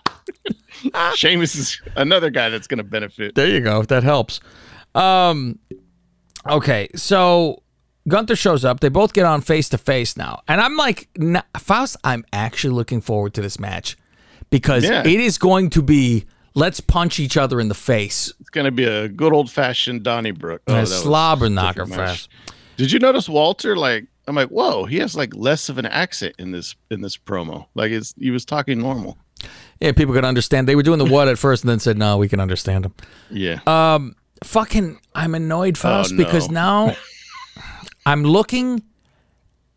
Sheamus 1.16 1.56
is 1.56 1.82
another 1.96 2.30
guy 2.30 2.50
that's 2.50 2.68
going 2.68 2.78
to 2.80 2.84
benefit. 2.84 3.36
There 3.36 3.48
you 3.48 3.62
go. 3.62 3.82
If 3.82 3.88
that 3.88 4.04
helps. 4.04 4.40
Um, 4.96 5.60
okay, 6.50 6.90
so 6.96 7.64
Gunther 8.08 8.36
shows 8.36 8.66
up. 8.66 8.80
They 8.80 8.90
both 8.90 9.14
get 9.14 9.26
on 9.26 9.42
face 9.42 9.70
to 9.70 9.78
face 9.78 10.18
now, 10.18 10.42
and 10.48 10.60
I'm 10.60 10.76
like, 10.78 11.08
Faust. 11.58 11.98
I'm 12.04 12.26
actually 12.34 12.74
looking 12.74 13.02
forward 13.02 13.34
to 13.36 13.42
this 13.42 13.60
match 13.60 13.98
because 14.50 14.84
Yeah. 14.84 15.02
it 15.06 15.20
is 15.20 15.38
going 15.38 15.70
to 15.72 15.82
be 15.82 16.26
let's 16.54 16.82
punch 16.82 17.20
each 17.20 17.38
other 17.38 17.60
in 17.60 17.70
the 17.70 17.76
face. 17.76 18.34
Going 18.52 18.66
to 18.66 18.72
be 18.72 18.84
a 18.84 19.08
good 19.08 19.34
old 19.34 19.50
fashioned 19.50 20.04
Donnybrook. 20.04 20.62
Oh, 20.68 20.76
a 20.76 20.86
slobber 20.86 21.50
knocker 21.50 21.86
fest. 21.86 22.30
Did 22.78 22.92
you 22.92 23.00
notice 23.00 23.30
Walter? 23.30 23.76
Like, 23.78 24.06
I'm 24.28 24.36
like, 24.36 24.50
whoa, 24.50 24.86
he 24.86 24.98
has 25.00 25.16
like 25.16 25.34
less 25.36 25.70
of 25.70 25.78
an 25.78 25.86
accent 25.86 26.36
in 26.38 26.52
this 26.52 26.76
in 26.90 27.02
this 27.02 27.18
promo. 27.18 27.68
Like, 27.76 27.92
it's 27.92 28.14
he 28.20 28.30
was 28.32 28.44
talking 28.46 28.80
normal. 28.80 29.18
Yeah, 29.80 29.94
people 29.94 30.14
could 30.14 30.26
understand. 30.26 30.68
They 30.68 30.76
were 30.76 30.84
doing 30.84 31.00
the 31.00 31.06
what 31.06 31.28
at 31.28 31.40
first, 31.40 31.64
and 31.64 31.70
then 31.70 31.80
said, 31.80 31.98
"No, 31.98 32.18
we 32.18 32.28
can 32.28 32.40
understand 32.40 32.86
them." 32.86 32.94
Yeah. 33.30 33.60
Um, 33.66 34.16
fucking 34.44 35.00
I'm 35.16 35.34
annoyed, 35.34 35.78
Faust, 35.78 36.12
Oh, 36.14 36.16
no. 36.18 36.24
because 36.26 36.50
now 36.52 36.96
I'm 38.06 38.24
looking 38.24 38.84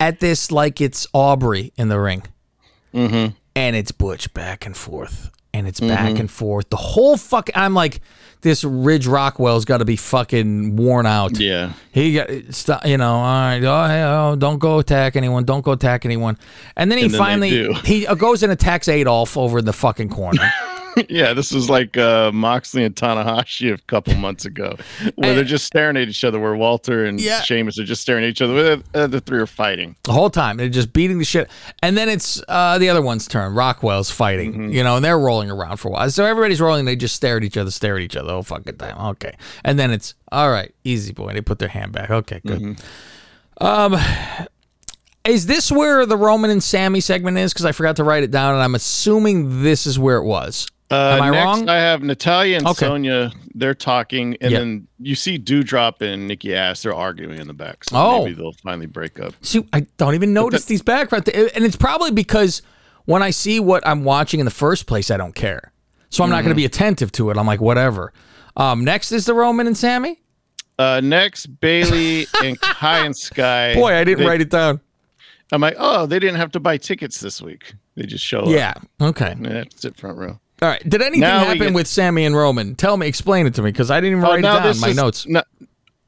at 0.01 0.21
this 0.21 0.51
like 0.51 0.81
it's 0.81 1.07
Aubrey 1.13 1.73
in 1.77 1.89
the 1.89 1.99
ring. 2.01 2.23
Mm-hmm. 2.93 3.35
And 3.57 3.77
it's 3.77 3.93
Butch 3.93 4.33
back 4.35 4.67
and 4.67 4.77
forth. 4.77 5.31
And 5.55 5.69
it's 5.69 5.79
back 5.79 6.19
and 6.19 6.29
forth. 6.29 6.69
The 6.69 6.77
whole 6.77 7.17
fuck 7.17 7.49
I'm 7.55 7.75
like, 7.75 8.01
this 8.41 8.65
Ridge 8.65 9.07
Rockwell's 9.07 9.65
got 9.65 9.79
to 9.79 9.85
be 9.85 9.95
fucking 9.95 10.75
worn 10.75 11.07
out. 11.07 11.39
yeah. 11.39 11.73
He 11.93 12.15
got, 12.15 12.29
stop, 12.51 12.85
you 12.85 12.99
know, 12.99 13.15
all 13.15 13.23
right, 13.23 13.63
oh, 13.63 13.87
hey, 13.87 14.03
oh, 14.03 14.37
don't 14.37 14.59
go 14.59 14.81
attack 14.81 15.15
anyone, 15.15 15.45
don't 15.45 15.65
go 15.65 15.71
attack 15.71 16.05
anyone. 16.05 16.37
And 16.77 16.91
then 16.91 16.99
he 16.99 17.05
And 17.05 17.15
then 17.15 17.19
finally, 17.19 17.73
he 17.85 18.05
uh, 18.05 18.17
goes 18.17 18.43
and 18.43 18.51
attacks 18.51 18.89
Adolf 18.89 19.37
over 19.37 19.61
in 19.61 19.65
the 19.65 19.73
fucking 19.73 20.09
corner. 20.09 20.43
yeah. 21.09 21.33
This 21.33 21.53
was 21.53 21.69
like 21.71 21.97
uh, 21.97 22.31
Moxley 22.33 22.85
and 22.85 22.95
Tanahashi 22.95 23.73
a 23.73 23.79
couple 23.87 24.15
months 24.15 24.45
ago, 24.45 24.77
where 25.17 25.35
they're 25.35 25.45
just 25.45 25.65
staring 25.67 25.97
at 25.97 26.09
each 26.09 26.25
other. 26.25 26.39
Where 26.41 26.55
Walter 26.57 27.05
and 27.05 27.21
Yeah. 27.21 27.41
Sheamus 27.43 27.79
are 27.79 27.85
just 27.85 28.03
staring 28.03 28.25
at 28.25 28.31
each 28.31 28.43
other. 28.43 28.55
Where 28.55 28.77
the, 28.77 29.09
the 29.09 29.21
three 29.21 29.39
are 29.39 29.47
fighting. 29.47 29.97
the 30.05 30.13
whole 30.13 30.31
time. 30.31 30.57
They're 30.57 30.69
just 30.69 30.93
beating 30.93 31.19
the 31.19 31.25
shit. 31.25 31.51
And 31.83 31.97
then 31.97 32.09
it's 32.09 32.43
uh, 32.49 32.79
the 32.79 32.89
other 32.89 33.03
one's 33.03 33.27
turn. 33.29 33.55
Rockwell's 33.55 34.11
fighting, 34.11 34.53
Mm-hmm. 34.53 34.69
you 34.71 34.85
know, 34.85 34.97
and 34.97 35.05
they're 35.05 35.19
rolling 35.19 35.51
around 35.51 35.79
for 35.79 35.89
a 35.89 35.91
while. 35.93 36.11
So 36.11 36.25
everybody's 36.25 36.61
rolling. 36.61 36.85
They 36.85 36.97
just 36.97 37.15
stare 37.17 37.37
at 37.39 37.45
each 37.45 37.57
other, 37.57 37.71
stare 37.71 37.97
at 37.97 38.03
each 38.03 38.17
other. 38.17 38.31
Oh, 38.31 38.43
fucking 38.43 38.77
time. 38.77 38.99
Okay. 39.13 39.33
And 39.65 39.79
then 39.79 39.91
it's, 39.91 40.15
all 40.31 40.51
right, 40.51 40.75
easy 40.85 41.13
boy. 41.13 41.33
They 41.33 41.41
put 41.41 41.59
their 41.59 41.69
hand 41.69 41.93
back. 41.93 42.11
Okay, 42.11 42.41
good. 42.47 42.61
Mm-hmm. 42.61 43.65
Um, 43.67 43.97
is 45.25 45.47
this 45.47 45.73
where 45.73 46.05
the 46.05 46.17
Roman 46.17 46.51
and 46.51 46.63
Sami 46.63 47.01
segment 47.01 47.39
is? 47.39 47.53
Because 47.53 47.65
I 47.65 47.73
forgot 47.73 47.97
to 47.97 48.05
write 48.05 48.25
it 48.25 48.31
down, 48.31 48.55
and 48.55 48.63
I'm 48.63 48.75
assuming 48.75 49.63
this 49.63 49.87
is 49.87 49.99
where 49.99 50.19
it 50.19 50.25
was. 50.25 50.67
Uh, 50.91 51.17
Am 51.17 51.23
I 51.23 51.31
next, 51.31 51.45
wrong? 51.45 51.69
I 51.69 51.77
have 51.77 52.03
Natalya 52.03 52.59
and 52.59 52.67
Okay. 52.67 52.87
Sonya. 52.87 53.33
They're 53.55 53.75
talking, 53.75 54.37
and 54.41 54.53
Yeah. 54.53 54.59
then 54.59 54.87
you 55.01 55.15
see 55.15 55.39
Doudrop 55.39 56.03
and 56.03 56.29
Nikki 56.29 56.55
Ass. 56.55 56.83
They're 56.83 56.95
arguing 56.95 57.39
in 57.39 57.47
the 57.47 57.55
back. 57.55 57.85
So 57.85 57.97
Oh. 57.97 58.25
maybe 58.25 58.35
they'll 58.37 58.53
finally 58.63 58.87
break 58.87 59.19
up. 59.19 59.35
See, 59.41 59.67
I 59.73 59.87
don't 59.97 60.15
even 60.15 60.33
notice 60.35 60.67
these 60.67 60.83
background, 60.83 61.27
th- 61.27 61.53
and 61.55 61.65
it's 61.65 61.77
probably 61.77 62.11
because 62.11 62.61
when 63.07 63.23
I 63.23 63.31
see 63.31 63.59
what 63.61 63.87
I'm 63.87 64.05
watching 64.05 64.41
in 64.41 64.45
the 64.45 64.51
first 64.53 64.87
place, 64.87 65.11
I 65.11 65.17
don't 65.17 65.35
care. 65.35 65.73
So 66.11 66.23
I'm 66.23 66.31
not 66.31 66.37
Mm-hmm. 66.37 66.45
going 66.45 66.51
to 66.55 66.57
be 66.57 66.65
attentive 66.65 67.11
to 67.13 67.31
it. 67.31 67.37
I'm 67.39 67.47
like, 67.47 67.61
whatever. 67.61 68.13
Um, 68.57 68.85
next 68.85 69.11
is 69.11 69.25
the 69.25 69.35
Roman 69.35 69.67
and 69.67 69.77
Sami. 69.77 70.21
Uh, 70.79 71.01
next, 71.03 71.47
Bayley 71.61 72.27
and 72.45 72.61
Kai 72.61 73.05
and 73.07 73.17
Sky. 73.17 73.75
Boy, 73.75 73.95
I 73.95 74.05
didn't 74.05 74.21
They- 74.21 74.27
write 74.27 74.41
it 74.43 74.51
down. 74.51 74.81
I'm 75.53 75.61
like, 75.61 75.77
oh, 75.79 76.07
they 76.07 76.19
didn't 76.19 76.37
have 76.37 76.53
to 76.53 76.61
buy 76.61 76.77
tickets 76.79 77.21
this 77.21 77.41
week. 77.41 77.75
They 77.97 78.05
just 78.07 78.25
show 78.25 78.41
up. 78.41 78.49
Yeah. 78.49 78.75
Okay. 79.01 79.31
And 79.33 79.45
they 79.47 79.55
have 79.59 79.69
to 79.71 79.79
sit 79.79 79.97
front 79.97 80.19
row. 80.19 80.41
All 80.63 80.69
right. 80.69 80.89
Did 80.89 81.03
anything 81.03 81.21
Now 81.21 81.41
happen 81.41 81.59
get- 81.59 81.75
with 81.75 81.87
Sami 81.87 82.25
and 82.25 82.35
Roman? 82.37 82.75
Tell 82.75 82.97
me. 82.97 83.07
Explain 83.07 83.47
it 83.47 83.55
to 83.55 83.63
me 83.63 83.71
because 83.71 83.91
I 83.91 84.01
didn't 84.01 84.19
even 84.19 84.25
Oh, 84.25 84.31
write 84.31 84.39
it 84.39 84.43
down. 84.43 84.81
My 84.81 84.89
is 84.89 84.97
notes. 84.97 85.27
not- 85.29 85.47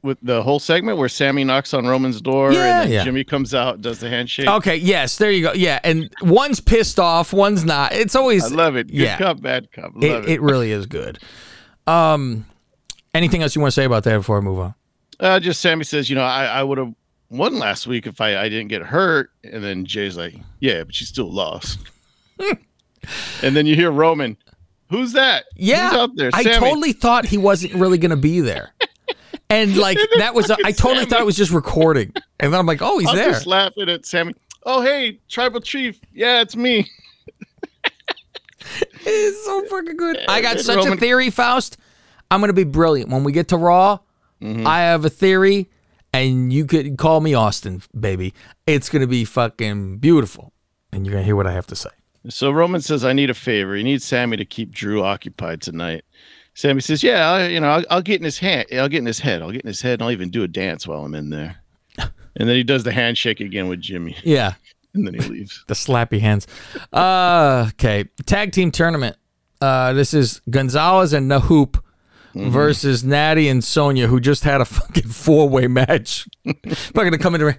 with 0.02 0.18
the 0.22 0.40
whole 0.44 0.60
segment 0.60 0.98
where 0.98 1.08
Sami 1.08 1.42
knocks 1.42 1.74
on 1.74 1.84
Roman's 1.84 2.20
door 2.20 2.52
Yeah, 2.52 2.82
and 2.82 2.84
then 2.84 2.92
yeah. 2.92 3.04
Jimmy 3.04 3.24
comes 3.24 3.52
out, 3.54 3.80
does 3.82 3.98
the 3.98 4.08
handshake. 4.08 4.46
Okay. 4.46 4.76
Yes. 4.76 5.16
There 5.18 5.32
you 5.32 5.42
go. 5.42 5.52
Yeah. 5.52 5.80
And 5.82 6.08
one's 6.22 6.60
pissed 6.60 7.00
off. 7.00 7.32
One's 7.32 7.64
not. 7.64 7.92
It's 7.92 8.14
always. 8.14 8.44
I 8.44 8.54
love 8.54 8.76
it. 8.76 8.86
Good 8.86 8.94
Yeah. 8.98 9.18
cop, 9.18 9.40
bad. 9.40 9.66
Love 9.76 9.96
it, 10.04 10.10
it. 10.24 10.28
it 10.28 10.40
really 10.42 10.70
is 10.70 10.86
good. 10.86 11.18
Um, 11.88 12.46
anything 13.14 13.42
else 13.42 13.56
you 13.56 13.60
want 13.60 13.72
to 13.72 13.74
say 13.80 13.84
about 13.84 14.04
that 14.04 14.16
before 14.18 14.38
I 14.38 14.40
move 14.42 14.60
on? 14.60 14.74
Uh, 15.18 15.40
just 15.40 15.60
Sami 15.60 15.82
says, 15.82 16.08
you 16.08 16.14
know, 16.14 16.22
I, 16.22 16.44
I 16.44 16.62
would 16.62 16.78
have 16.78 16.92
won 17.28 17.58
last 17.58 17.88
week 17.88 18.06
if 18.06 18.20
I, 18.20 18.36
I 18.40 18.48
didn't 18.48 18.68
get 18.68 18.82
hurt. 18.82 19.30
And 19.42 19.64
then 19.64 19.86
Jey's 19.86 20.16
like, 20.16 20.36
yeah, 20.60 20.84
but 20.84 21.00
you 21.00 21.06
still 21.06 21.32
lost. 21.32 21.78
and 23.42 23.56
then 23.56 23.66
you 23.66 23.74
hear 23.74 23.90
Roman, 23.90 24.36
who's 24.90 25.12
that? 25.12 25.44
Yeah, 25.54 25.90
Who's 25.90 25.98
out 25.98 26.16
there? 26.16 26.30
I 26.34 26.42
totally 26.42 26.92
thought 26.92 27.26
he 27.26 27.38
wasn't 27.38 27.74
really 27.74 27.98
going 27.98 28.10
to 28.10 28.16
be 28.16 28.40
there, 28.40 28.72
and 29.50 29.76
like 29.78 29.98
that 30.18 30.34
was 30.34 30.50
a, 30.50 30.56
I 30.64 30.72
totally 30.72 31.00
Sami. 31.00 31.06
thought 31.10 31.20
it 31.20 31.26
was 31.26 31.36
just 31.36 31.52
recording, 31.52 32.12
and 32.40 32.52
then 32.52 32.58
I'm 32.60 32.66
like, 32.66 32.82
oh, 32.82 32.98
he's 32.98 33.08
I'm 33.08 33.16
there. 33.16 33.32
just 33.32 33.46
laughing 33.46 33.88
at 33.88 34.06
Sami. 34.06 34.34
Oh, 34.64 34.82
hey, 34.82 35.20
tribal 35.28 35.60
chief. 35.60 36.00
Yeah, 36.12 36.40
it's 36.40 36.56
me. 36.56 36.88
It's 39.08 39.44
so 39.44 39.64
fucking 39.66 39.96
good. 39.96 40.18
I 40.28 40.40
got 40.42 40.56
and 40.56 40.60
such 40.60 40.84
a 40.84 40.96
theory, 40.96 41.30
Faust. 41.30 41.76
I'm 42.30 42.40
going 42.40 42.48
to 42.48 42.54
be 42.54 42.64
brilliant 42.64 43.10
when 43.10 43.22
we 43.22 43.30
get 43.32 43.48
to 43.48 43.56
Raw. 43.56 44.00
Mm-hmm. 44.42 44.66
I 44.66 44.80
have 44.80 45.04
a 45.04 45.08
theory, 45.08 45.70
and 46.12 46.52
you 46.52 46.66
could 46.66 46.98
call 46.98 47.20
me 47.20 47.32
Austin, 47.32 47.82
baby. 47.98 48.34
It's 48.66 48.88
going 48.88 49.00
to 49.02 49.06
be 49.06 49.24
fucking 49.24 49.98
beautiful, 49.98 50.52
and 50.92 51.06
you're 51.06 51.12
going 51.12 51.22
to 51.22 51.26
hear 51.26 51.36
what 51.36 51.46
I 51.46 51.52
have 51.52 51.66
to 51.68 51.76
say. 51.76 51.90
So 52.28 52.50
Roman 52.50 52.80
says, 52.80 53.04
"I 53.04 53.12
need 53.12 53.30
a 53.30 53.34
favor. 53.34 53.74
He 53.76 53.82
needs 53.82 54.04
Sami 54.04 54.36
to 54.36 54.44
keep 54.44 54.72
Drew 54.72 55.02
occupied 55.02 55.60
tonight." 55.62 56.04
Sami 56.54 56.80
says, 56.80 57.02
"Yeah, 57.02 57.30
I, 57.30 57.46
you 57.48 57.60
know, 57.60 57.68
I'll, 57.68 57.84
I'll 57.90 58.02
get 58.02 58.20
in 58.20 58.24
his 58.24 58.38
hand. 58.38 58.66
I'll 58.72 58.88
get 58.88 58.98
in 58.98 59.06
his 59.06 59.20
head. 59.20 59.42
I'll 59.42 59.50
get 59.52 59.62
in 59.62 59.68
his 59.68 59.82
head. 59.82 59.94
and 59.94 60.02
I'll 60.04 60.10
even 60.10 60.30
do 60.30 60.42
a 60.42 60.48
dance 60.48 60.86
while 60.86 61.04
I'm 61.04 61.14
in 61.14 61.30
there." 61.30 61.56
and 61.98 62.48
then 62.48 62.56
he 62.56 62.62
does 62.64 62.84
the 62.84 62.92
handshake 62.92 63.40
again 63.40 63.68
with 63.68 63.80
Jimmy, 63.80 64.16
Yeah. 64.24 64.54
and 64.94 65.06
then 65.06 65.14
he 65.14 65.20
leaves. 65.20 65.64
the 65.68 65.74
slappy 65.74 66.20
hands. 66.20 66.46
Uh, 66.92 67.66
okay, 67.74 68.04
tag 68.24 68.52
team 68.52 68.70
tournament. 68.70 69.16
Uh, 69.60 69.92
this 69.92 70.12
is 70.14 70.40
Gonzalez 70.50 71.12
and 71.12 71.30
Nahoop 71.30 71.80
versus 72.34 73.02
Natty 73.02 73.48
and 73.48 73.64
Sonya, 73.64 74.06
who 74.08 74.20
just 74.20 74.44
had 74.44 74.60
a 74.60 74.64
fucking 74.66 75.08
four 75.08 75.48
way 75.48 75.66
match. 75.68 76.26
Not 76.44 76.94
gonna 76.94 77.16
come 77.18 77.34
in 77.34 77.40
the 77.40 77.46
ring. 77.46 77.56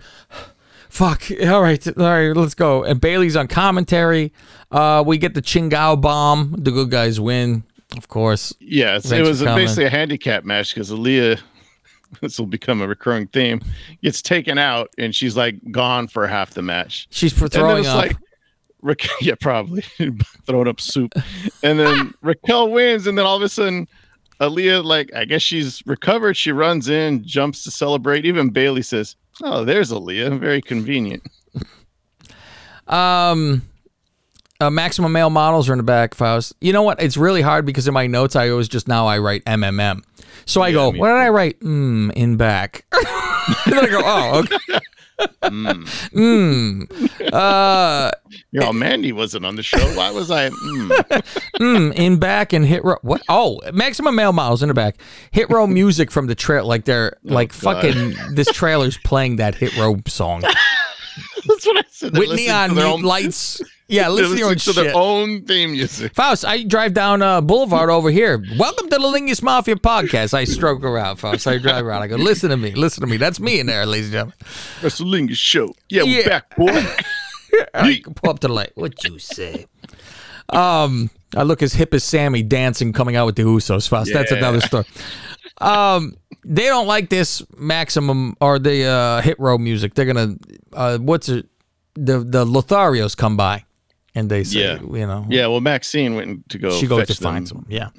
Fuck. 0.89 1.23
All 1.41 1.61
right. 1.61 1.85
All 1.87 2.03
right. 2.03 2.29
Let's 2.29 2.53
go. 2.53 2.83
And 2.83 2.99
Bayley's 2.99 3.35
on 3.35 3.47
commentary. 3.47 4.31
Uh, 4.71 5.03
we 5.05 5.17
get 5.17 5.33
the 5.33 5.41
Chingao 5.41 5.99
bomb. 6.01 6.55
The 6.57 6.71
good 6.71 6.91
guys 6.91 7.19
win, 7.19 7.63
of 7.95 8.07
course. 8.07 8.53
Yes, 8.59 9.11
it 9.11 9.21
was 9.21 9.41
a, 9.41 9.45
basically 9.45 9.85
a 9.85 9.89
handicap 9.89 10.43
match 10.43 10.73
because 10.73 10.91
Aliyah, 10.91 11.39
this 12.21 12.37
will 12.37 12.47
become 12.47 12.81
a 12.81 12.87
recurring 12.87 13.27
theme, 13.27 13.61
gets 14.01 14.21
taken 14.21 14.57
out 14.57 14.89
and 14.97 15.15
she's 15.15 15.37
like 15.37 15.55
gone 15.71 16.07
for 16.07 16.27
half 16.27 16.51
the 16.51 16.61
match. 16.61 17.07
She's 17.11 17.33
for 17.33 17.47
throwing 17.47 17.85
up. 17.85 17.95
like, 17.95 18.17
Raquel, 18.81 19.15
yeah, 19.21 19.35
probably 19.39 19.81
throwing 20.45 20.67
up 20.67 20.81
soup, 20.81 21.13
and 21.63 21.79
then 21.79 22.13
Raquel 22.21 22.69
wins, 22.69 23.07
and 23.07 23.17
then 23.17 23.25
all 23.25 23.37
of 23.37 23.41
a 23.41 23.49
sudden, 23.49 23.87
Aliyah, 24.39 24.83
like 24.83 25.13
I 25.15 25.25
guess 25.25 25.41
she's 25.41 25.81
recovered. 25.85 26.37
She 26.37 26.51
runs 26.51 26.89
in, 26.89 27.23
jumps 27.25 27.63
to 27.63 27.71
celebrate. 27.71 28.25
Even 28.25 28.49
Bayley 28.49 28.83
says, 28.83 29.15
"Oh, 29.43 29.63
there's 29.63 29.91
Aliyah, 29.91 30.39
very 30.39 30.61
convenient." 30.61 31.23
Um, 32.87 33.63
uh, 34.59 34.69
maximum 34.69 35.11
male 35.11 35.29
models 35.29 35.69
are 35.69 35.73
in 35.73 35.77
the 35.77 35.83
back, 35.83 36.15
Faust. 36.15 36.53
You 36.61 36.73
know 36.73 36.83
what? 36.83 37.01
It's 37.01 37.17
really 37.17 37.41
hard 37.41 37.65
because 37.65 37.87
in 37.87 37.93
my 37.93 38.07
notes, 38.07 38.35
I 38.35 38.49
always 38.49 38.67
just 38.67 38.87
now 38.87 39.07
I 39.07 39.17
write 39.19 39.43
MMM. 39.45 40.03
So 40.45 40.61
I 40.61 40.71
go, 40.71 40.91
me 40.91 40.99
what 40.99 41.09
did 41.09 41.17
I 41.17 41.29
write? 41.29 41.59
Mm, 41.59 42.13
in 42.13 42.37
back. 42.37 42.85
and 42.91 43.73
then 43.73 43.85
I 43.85 43.87
go, 43.87 44.01
oh, 44.03 44.39
okay. 44.39 44.79
Mm. 45.43 47.33
Uh, 47.33 48.11
You 48.51 48.59
know, 48.59 48.73
Mandy 48.73 49.11
wasn't 49.11 49.45
on 49.45 49.55
the 49.55 49.63
show. 49.63 49.79
Why 49.95 50.11
was 50.11 50.29
I? 50.31 50.49
Mm. 50.49 50.89
mm, 51.59 51.93
in 51.95 52.17
back 52.19 52.53
and 52.53 52.65
hit 52.65 52.83
row. 52.83 52.97
What? 53.01 53.21
Oh, 53.29 53.59
maximum 53.73 54.15
male 54.15 54.33
models 54.33 54.61
in 54.61 54.67
the 54.67 54.73
back. 54.73 54.97
Hit 55.31 55.49
row 55.49 55.65
music 55.67 56.11
from 56.11 56.27
the 56.27 56.35
trail. 56.35 56.65
Like 56.65 56.85
they're 56.85 57.17
like 57.23 57.53
Oh, 57.63 57.73
God. 57.73 57.83
fucking. 57.83 58.35
This 58.35 58.47
trailer's 58.51 58.97
playing 58.97 59.37
that 59.37 59.55
hit 59.55 59.75
row 59.77 59.97
song 60.07 60.41
That's 61.47 61.65
what 61.65 61.77
I 61.77 61.83
said. 61.89 62.17
With 62.17 62.33
neon 62.35 62.77
own- 62.77 63.01
lights. 63.01 63.61
Yeah, 63.87 64.09
listen 64.09 64.33
to 64.33 64.37
your 64.39 64.49
own 64.49 64.55
to 64.55 64.59
shit. 64.59 64.75
their 64.75 64.91
own 64.95 65.43
theme 65.43 65.71
music. 65.71 66.13
Faust, 66.13 66.45
I 66.45 66.63
drive 66.63 66.93
down 66.93 67.21
uh, 67.21 67.41
Boulevard 67.41 67.89
over 67.89 68.09
here. 68.11 68.43
Welcome 68.57 68.89
to 68.89 68.97
the 68.97 69.03
Lingus 69.03 69.41
Mafia 69.41 69.75
podcast. 69.75 70.33
I 70.33 70.43
stroke 70.43 70.83
around, 70.83 71.17
Faust. 71.17 71.47
I 71.47 71.57
drive 71.57 71.85
around. 71.85 72.01
I 72.01 72.07
go, 72.07 72.15
listen 72.17 72.49
to 72.49 72.57
me, 72.57 72.71
listen 72.73 73.01
to 73.01 73.07
me. 73.07 73.17
That's 73.17 73.39
me 73.39 73.59
in 73.59 73.67
there, 73.67 73.85
ladies 73.85 74.07
and 74.07 74.13
gentlemen. 74.13 74.35
Wrestling 74.83 75.29
show. 75.33 75.73
Yeah, 75.89 76.03
we're 76.03 76.21
Yeah. 76.21 76.27
back, 76.27 76.55
boy. 76.55 76.85
I 77.73 78.01
pull 78.15 78.29
up 78.29 78.39
to 78.39 78.47
the 78.47 78.53
light. 78.53 78.71
What 78.75 79.01
you 79.05 79.19
say? 79.19 79.65
Um, 80.49 81.09
I 81.35 81.43
look 81.43 81.61
as 81.61 81.73
hip 81.73 81.93
as 81.93 82.03
Sami 82.03 82.43
dancing, 82.43 82.93
coming 82.93 83.15
out 83.15 83.25
with 83.25 83.35
the 83.37 83.43
Usos. 83.43 83.87
Faust. 83.87 84.11
That's 84.13 84.31
another 84.31 84.59
story. 84.61 84.85
Um, 85.59 86.17
they 86.45 86.65
don't 86.65 86.87
like 86.87 87.09
this 87.09 87.41
maximum 87.57 88.35
or 88.39 88.59
the 88.59 88.83
uh, 88.85 89.21
hit 89.21 89.39
row 89.39 89.57
music. 89.57 89.93
They're 89.95 90.05
gonna, 90.05 90.35
uh, 90.73 90.97
what's 90.99 91.29
it? 91.29 91.47
The 91.95 92.19
the 92.19 92.45
Lotharios 92.45 93.17
come 93.17 93.35
by, 93.37 93.63
and 94.17 94.29
they 94.29 94.43
say, 94.43 94.59
Yeah. 94.61 94.79
you 94.81 95.05
know, 95.07 95.25
Yeah, 95.29 95.47
well, 95.47 95.61
Maxxine 95.61 96.15
went 96.15 96.49
to 96.49 96.57
go. 96.57 96.69
she 96.71 96.87
goes 96.87 97.07
to 97.07 97.13
them. 97.13 97.23
find 97.33 97.47
some. 97.47 97.65
Yeah. 97.69 97.89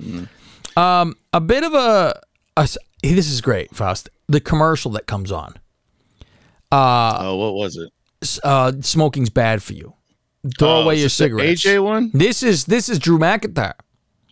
Um, 0.76 1.14
a 1.32 1.40
bit 1.40 1.64
of 1.64 1.74
a, 1.74 2.20
a 2.56 2.60
s- 2.60 2.78
this 3.02 3.30
is 3.30 3.40
great, 3.40 3.74
Faust. 3.74 4.10
The 4.28 4.40
commercial 4.40 4.90
that 4.92 5.06
comes 5.06 5.30
on. 5.32 5.54
Oh, 6.70 7.36
what 7.36 7.54
was 7.54 7.76
it? 7.76 7.90
Uh, 8.42 8.72
smoking's 8.80 9.30
bad 9.30 9.62
for 9.62 9.72
you. 9.74 9.94
Throw 10.58 10.68
Oh, 10.78 10.82
away 10.82 10.96
your 11.00 11.08
cigarettes. 11.08 11.64
AJ 11.64 11.82
one? 11.82 12.10
This 12.14 12.42
is 12.42 12.64
this 12.66 12.88
is 12.88 12.98
Drew 12.98 13.18
McIntyre. 13.18 13.74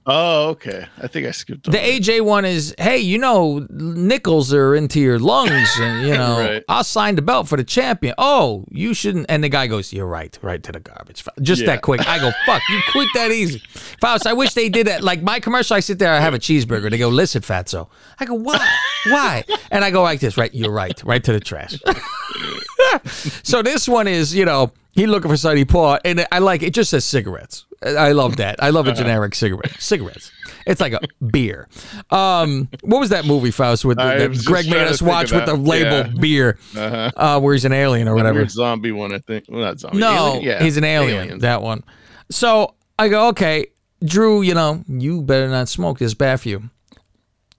Oh, 0.09 0.51
okay. 0.51 0.87
I 1.03 1.09
think 1.09 1.27
I 1.27 1.33
skipped. 1.33 1.65
The 1.65 1.79
over 1.79 1.79
it. 1.79 2.03
AJ 2.03 2.21
one 2.21 2.45
is, 2.45 2.73
hey, 2.79 2.99
you 2.99 3.19
know, 3.19 3.67
nickels 3.71 4.53
are 4.55 4.77
into 4.77 5.01
your 5.01 5.19
lungs, 5.19 5.69
and 5.81 6.07
you 6.07 6.15
know, 6.21 6.39
Right. 6.39 6.65
I'll 6.69 6.85
sign 6.85 7.17
the 7.17 7.23
belt 7.23 7.49
for 7.49 7.57
the 7.57 7.65
champion. 7.65 8.15
Oh, 8.17 8.65
you 8.71 8.95
shouldn't. 8.95 9.27
And 9.29 9.43
the 9.43 9.49
guy 9.49 9.67
goes, 9.67 9.93
"You're 9.93 10.07
right, 10.07 10.39
right 10.43 10.63
to 10.63 10.71
the 10.71 10.79
garbage." 10.79 11.25
Just 11.43 11.63
Yeah. 11.63 11.67
that 11.73 11.83
quick. 11.83 12.07
I 12.07 12.21
go, 12.21 12.31
"Fuck, 12.47 12.63
you 12.69 12.81
quit 12.93 13.09
that 13.15 13.33
easy." 13.33 13.61
Faust, 14.01 14.29
I 14.29 14.33
wish 14.33 14.55
they 14.55 14.69
did 14.69 14.87
that. 14.87 15.03
Like 15.03 15.23
my 15.23 15.41
commercial, 15.41 15.77
I 15.77 15.81
sit 15.81 15.99
there, 15.99 16.13
I 16.15 16.21
have 16.21 16.35
a 16.35 16.39
cheeseburger. 16.39 16.89
They 16.89 16.99
go, 16.99 17.09
"Listen, 17.09 17.43
Fatso." 17.43 17.89
I 18.21 18.27
go, 18.27 18.35
"Why? 18.35 18.65
Why?" 19.07 19.45
And 19.73 19.85
I 19.85 19.91
go 19.91 20.03
like 20.03 20.21
this, 20.21 20.37
right? 20.37 20.55
You're 20.55 20.71
right, 20.71 21.03
right 21.05 21.25
to 21.25 21.33
the 21.33 21.41
trash. 21.41 21.79
so 23.43 23.63
this 23.63 23.89
one 23.89 24.07
is, 24.09 24.35
you 24.35 24.45
know, 24.45 24.73
he 24.93 25.07
looking 25.07 25.31
for 25.31 25.37
Sonny 25.37 25.65
Paw, 25.65 25.99
and 26.05 26.27
I 26.33 26.39
like 26.39 26.63
it. 26.63 26.73
Just 26.73 26.91
says 26.91 27.05
cigarettes. 27.05 27.66
I 27.85 28.12
love 28.12 28.37
that. 28.37 28.62
I 28.62 28.71
love 28.71 28.87
a 28.88 28.92
generic 28.95 29.35
cigarette. 29.35 29.80
Cigarettes. 29.80 30.30
It's 30.67 30.80
like 30.80 30.93
a 30.95 31.00
beer. 31.25 31.69
Um, 32.10 32.69
what 32.82 32.99
was 33.00 33.10
that 33.10 33.25
movie, 33.26 33.50
Faust, 33.50 33.84
with 33.84 33.99
the, 33.99 34.04
that 34.04 34.45
Greg 34.45 34.69
made 34.69 34.86
us 34.89 35.00
watch 35.02 35.30
with 35.32 35.47
the 35.47 35.54
label 35.54 35.99
Yeah. 36.10 36.21
beer, 36.21 36.58
Uh-huh. 36.76 37.10
uh, 37.17 37.41
where 37.41 37.54
he's 37.54 37.65
an 37.65 37.73
alien 37.73 38.08
or 38.08 38.15
whatever. 38.15 38.39
Weird 38.41 38.50
zombie 38.50 38.93
one, 38.93 39.12
I 39.15 39.19
think. 39.19 39.45
Well, 39.49 39.60
not 39.60 39.78
zombie. 39.78 39.99
No? 39.99 40.41
Yeah, 40.41 40.62
he's 40.62 40.76
an 40.76 40.84
alien. 40.84 41.23
aliens. 41.25 41.43
That 41.43 41.62
one. 41.62 41.84
So 42.30 42.75
I 42.99 43.08
go, 43.08 43.28
okay, 43.28 43.67
Drew. 44.04 44.43
You 44.43 44.54
know, 44.54 44.82
you 44.89 45.23
better 45.23 45.49
not 45.49 45.69
smoke. 45.69 45.99
This 45.99 46.06
is 46.06 46.15
bad 46.15 46.41
for 46.41 46.49
you. 46.49 46.71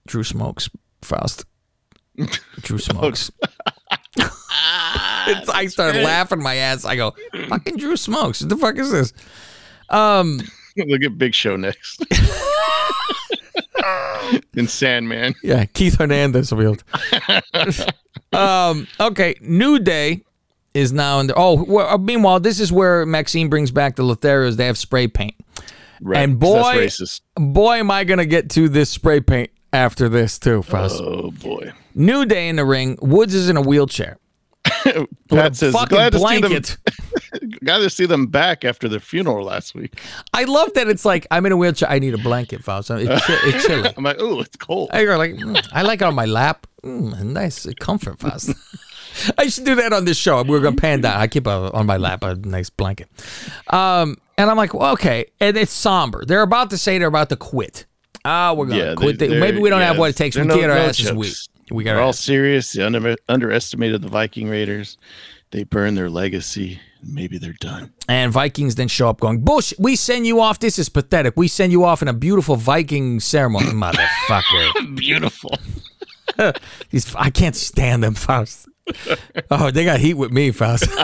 Drew 0.07 0.23
smokes. 0.23 0.69
Faust. 1.01 1.45
Drew 2.61 2.77
smokes. 2.79 3.31
It's- 5.29 5.49
I 5.49 5.67
started 5.67 6.03
laughing 6.03 6.41
my 6.41 6.55
ass. 6.55 6.85
I 6.85 6.95
go, 6.95 7.13
fucking 7.49 7.77
Drew 7.77 7.97
smokes. 7.97 8.41
What 8.41 8.49
the 8.49 8.57
fuck 8.57 8.77
is 8.77 8.91
this? 8.91 9.13
Um, 9.89 10.39
Look 10.77 11.03
at 11.03 11.17
Big 11.17 11.33
Show 11.33 11.55
next. 11.55 12.03
and 14.55 14.69
Sandman. 14.69 15.35
yeah, 15.43 15.65
Keith 15.65 15.97
Hernandez 15.97 16.51
will 16.51 16.59
be 16.59 16.65
able 16.65 16.75
to- 17.53 17.93
um, 18.37 18.87
okay, 18.99 19.35
New 19.41 19.79
Day 19.79 20.21
is 20.73 20.91
now 20.91 21.19
in 21.19 21.27
the. 21.27 21.33
Oh, 21.35 21.63
well, 21.63 21.87
uh, 21.87 21.97
meanwhile, 21.97 22.39
this 22.39 22.59
is 22.59 22.71
where 22.71 23.05
Maxxine 23.05 23.49
brings 23.49 23.71
back 23.71 23.95
the 23.95 24.03
Lotharios. 24.03 24.57
They 24.57 24.65
have 24.65 24.77
spray 24.77 25.07
paint. 25.07 25.33
Right. 26.01 26.19
And 26.21 26.37
boy- 26.39 26.81
that's. 26.81 27.21
Boy, 27.35 27.77
am 27.77 27.89
I 27.89 28.03
gonna 28.03 28.25
get 28.25 28.49
to 28.51 28.67
this 28.69 28.89
spray 28.89 29.21
paint 29.21 29.49
after 29.73 30.09
this 30.09 30.37
too, 30.37 30.61
Faust. 30.61 31.01
Oh 31.01 31.31
boy. 31.31 31.71
New 31.95 32.25
Day 32.25 32.49
in 32.49 32.57
the 32.57 32.65
ring. 32.65 32.97
Woods 33.01 33.33
is 33.33 33.49
in 33.49 33.57
a 33.57 33.61
wheelchair. 33.61 34.17
Pat 35.29 35.55
says 35.55 35.73
Fucking 35.73 35.95
glad 35.95 36.11
to 36.11 36.19
blanket. 36.19 36.65
see 36.65 36.75
them. 36.85 37.06
Glad 37.63 37.79
to 37.79 37.89
see 37.89 38.05
them 38.05 38.27
back 38.27 38.63
after 38.65 38.87
the 38.87 38.99
funeral 38.99 39.45
last 39.45 39.73
week. 39.75 39.99
I 40.33 40.43
love 40.43 40.73
that 40.73 40.87
it's 40.87 41.05
like 41.05 41.25
I'm 41.31 41.45
in 41.45 41.51
a 41.51 41.57
wheelchair. 41.57 41.89
I 41.89 41.99
need 41.99 42.13
a 42.13 42.17
blanket, 42.17 42.63
Faust. 42.63 42.89
It's, 42.91 43.25
chi- 43.25 43.39
it's 43.43 43.65
chilly. 43.67 43.91
I'm 43.97 44.03
like, 44.03 44.17
oh, 44.19 44.39
it's 44.41 44.55
cold. 44.57 44.89
I 44.93 45.05
go 45.05 45.17
like, 45.17 45.31
mm, 45.33 45.67
I 45.73 45.81
like 45.81 46.01
it 46.01 46.05
on 46.05 46.15
my 46.15 46.25
lap. 46.25 46.67
Mm, 46.83 47.21
nice 47.23 47.67
comfort, 47.79 48.19
Faust. 48.19 48.51
I 49.37 49.47
should 49.47 49.65
do 49.65 49.73
that 49.75 49.93
on 49.93 50.05
this 50.05 50.17
show. 50.17 50.43
We're 50.43 50.59
gonna 50.59 50.75
pan 50.75 51.01
down. 51.01 51.19
I 51.19 51.27
keep 51.27 51.47
a, 51.47 51.71
on 51.73 51.85
my 51.87 51.97
lap 51.97 52.23
a 52.23 52.35
nice 52.35 52.69
blanket. 52.69 53.09
Um, 53.69 54.17
and 54.37 54.49
I'm 54.49 54.57
like, 54.57 54.73
well, 54.75 54.93
okay. 54.93 55.25
And 55.39 55.57
it's 55.57 55.71
somber. 55.71 56.23
They're 56.25 56.43
about 56.43 56.69
to 56.69 56.77
say 56.77 56.99
they're 56.99 57.07
about 57.07 57.29
to 57.29 57.35
quit. 57.35 57.85
Ah, 58.23 58.53
we're 58.53 58.67
gonna 58.67 58.83
Yeah, 58.83 58.93
quit. 58.95 59.17
they- 59.17 59.27
The- 59.27 59.39
Maybe 59.39 59.57
we 59.59 59.69
don't 59.69 59.79
they're- 59.79 59.87
have 59.87 59.97
what 59.97 60.11
it 60.11 60.15
takes. 60.17 60.35
We 60.35 60.43
no, 60.43 60.55
get 60.55 60.69
our 60.69 60.75
no 60.77 60.85
asses 60.85 61.11
weak. 61.13 61.33
We 61.71 61.83
got. 61.83 61.95
They're 61.95 62.03
all 62.03 62.13
serious. 62.13 62.71
They 62.73 62.83
under, 62.83 63.15
underestimated 63.27 64.01
the 64.03 64.07
Viking 64.07 64.47
Raiders. 64.49 64.97
They 65.51 65.63
burned 65.63 65.97
their 65.97 66.09
legacy. 66.09 66.79
Maybe 67.07 67.37
they're 67.37 67.53
done. 67.53 67.93
And 68.09 68.31
Vikings 68.31 68.75
then 68.75 68.87
show 68.87 69.09
up 69.09 69.19
going, 69.19 69.41
Bush, 69.41 69.73
we 69.79 69.95
send 69.95 70.27
you 70.27 70.41
off. 70.41 70.59
This 70.59 70.77
is 70.77 70.89
pathetic. 70.89 71.35
We 71.37 71.47
send 71.47 71.71
you 71.71 71.85
off 71.85 72.01
in 72.01 72.07
a 72.07 72.13
beautiful 72.13 72.55
Viking 72.55 73.19
ceremony. 73.19 73.65
Motherfucker. 73.71 74.95
Beautiful. 74.95 75.57
These, 76.89 77.15
I 77.15 77.29
can't 77.29 77.55
stand 77.55 78.03
them, 78.03 78.13
Faust. 78.13 78.67
Oh, 79.49 79.71
they 79.71 79.85
got 79.85 79.99
heat 79.99 80.15
with 80.15 80.31
me, 80.31 80.51
Faust. 80.51 80.89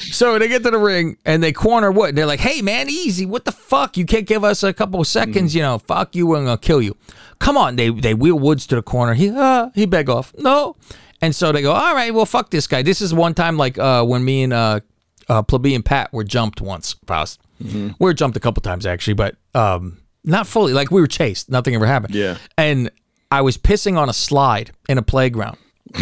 so 0.00 0.38
they 0.38 0.48
get 0.48 0.62
to 0.64 0.70
the 0.70 0.78
ring 0.78 1.16
and 1.24 1.42
they 1.42 1.52
corner 1.52 1.90
Wood. 1.90 2.16
They're 2.16 2.26
like, 2.26 2.40
hey, 2.40 2.62
man, 2.62 2.88
easy. 2.88 3.24
What 3.24 3.44
the 3.44 3.52
fuck? 3.52 3.96
You 3.96 4.04
can't 4.04 4.26
give 4.26 4.44
us 4.44 4.62
a 4.62 4.72
couple 4.72 5.00
of 5.00 5.06
seconds. 5.06 5.54
You 5.54 5.62
know, 5.62 5.78
fuck 5.78 6.14
you. 6.14 6.26
We're 6.26 6.44
going 6.44 6.58
to 6.58 6.66
kill 6.66 6.82
you. 6.82 6.96
Come 7.38 7.56
on. 7.56 7.76
They 7.76 7.90
they 7.90 8.14
wheel 8.14 8.38
Woods 8.38 8.66
to 8.68 8.74
the 8.74 8.82
corner. 8.82 9.14
He, 9.14 9.30
uh, 9.30 9.70
he 9.74 9.86
beg 9.86 10.10
off. 10.10 10.34
No. 10.38 10.76
And 11.20 11.34
so 11.34 11.52
they 11.52 11.62
go, 11.62 11.72
all 11.72 11.94
right, 11.94 12.14
well, 12.14 12.26
fuck 12.26 12.50
this 12.50 12.66
guy. 12.66 12.82
This 12.82 13.00
is 13.00 13.12
one 13.12 13.34
time 13.34 13.56
like 13.56 13.78
uh, 13.78 14.04
when 14.04 14.24
me 14.24 14.44
and 14.44 14.52
uh, 14.52 14.80
uh, 15.28 15.42
Plebeian 15.42 15.82
Pat 15.82 16.12
were 16.12 16.24
jumped 16.24 16.60
once, 16.60 16.94
Faust. 17.06 17.40
We 17.60 17.92
were 17.98 18.14
jumped 18.14 18.36
a 18.36 18.40
couple 18.40 18.60
times, 18.60 18.86
actually, 18.86 19.14
but 19.14 19.34
um, 19.54 19.98
not 20.22 20.46
fully. 20.46 20.72
Like 20.72 20.90
we 20.92 21.00
were 21.00 21.08
chased. 21.08 21.50
Nothing 21.50 21.74
ever 21.74 21.86
happened. 21.86 22.14
Yeah. 22.14 22.38
And 22.56 22.90
I 23.32 23.40
was 23.40 23.58
pissing 23.58 23.96
on 23.98 24.08
a 24.08 24.12
slide 24.12 24.70
in 24.88 24.96
a 24.96 25.02
playground. 25.02 25.58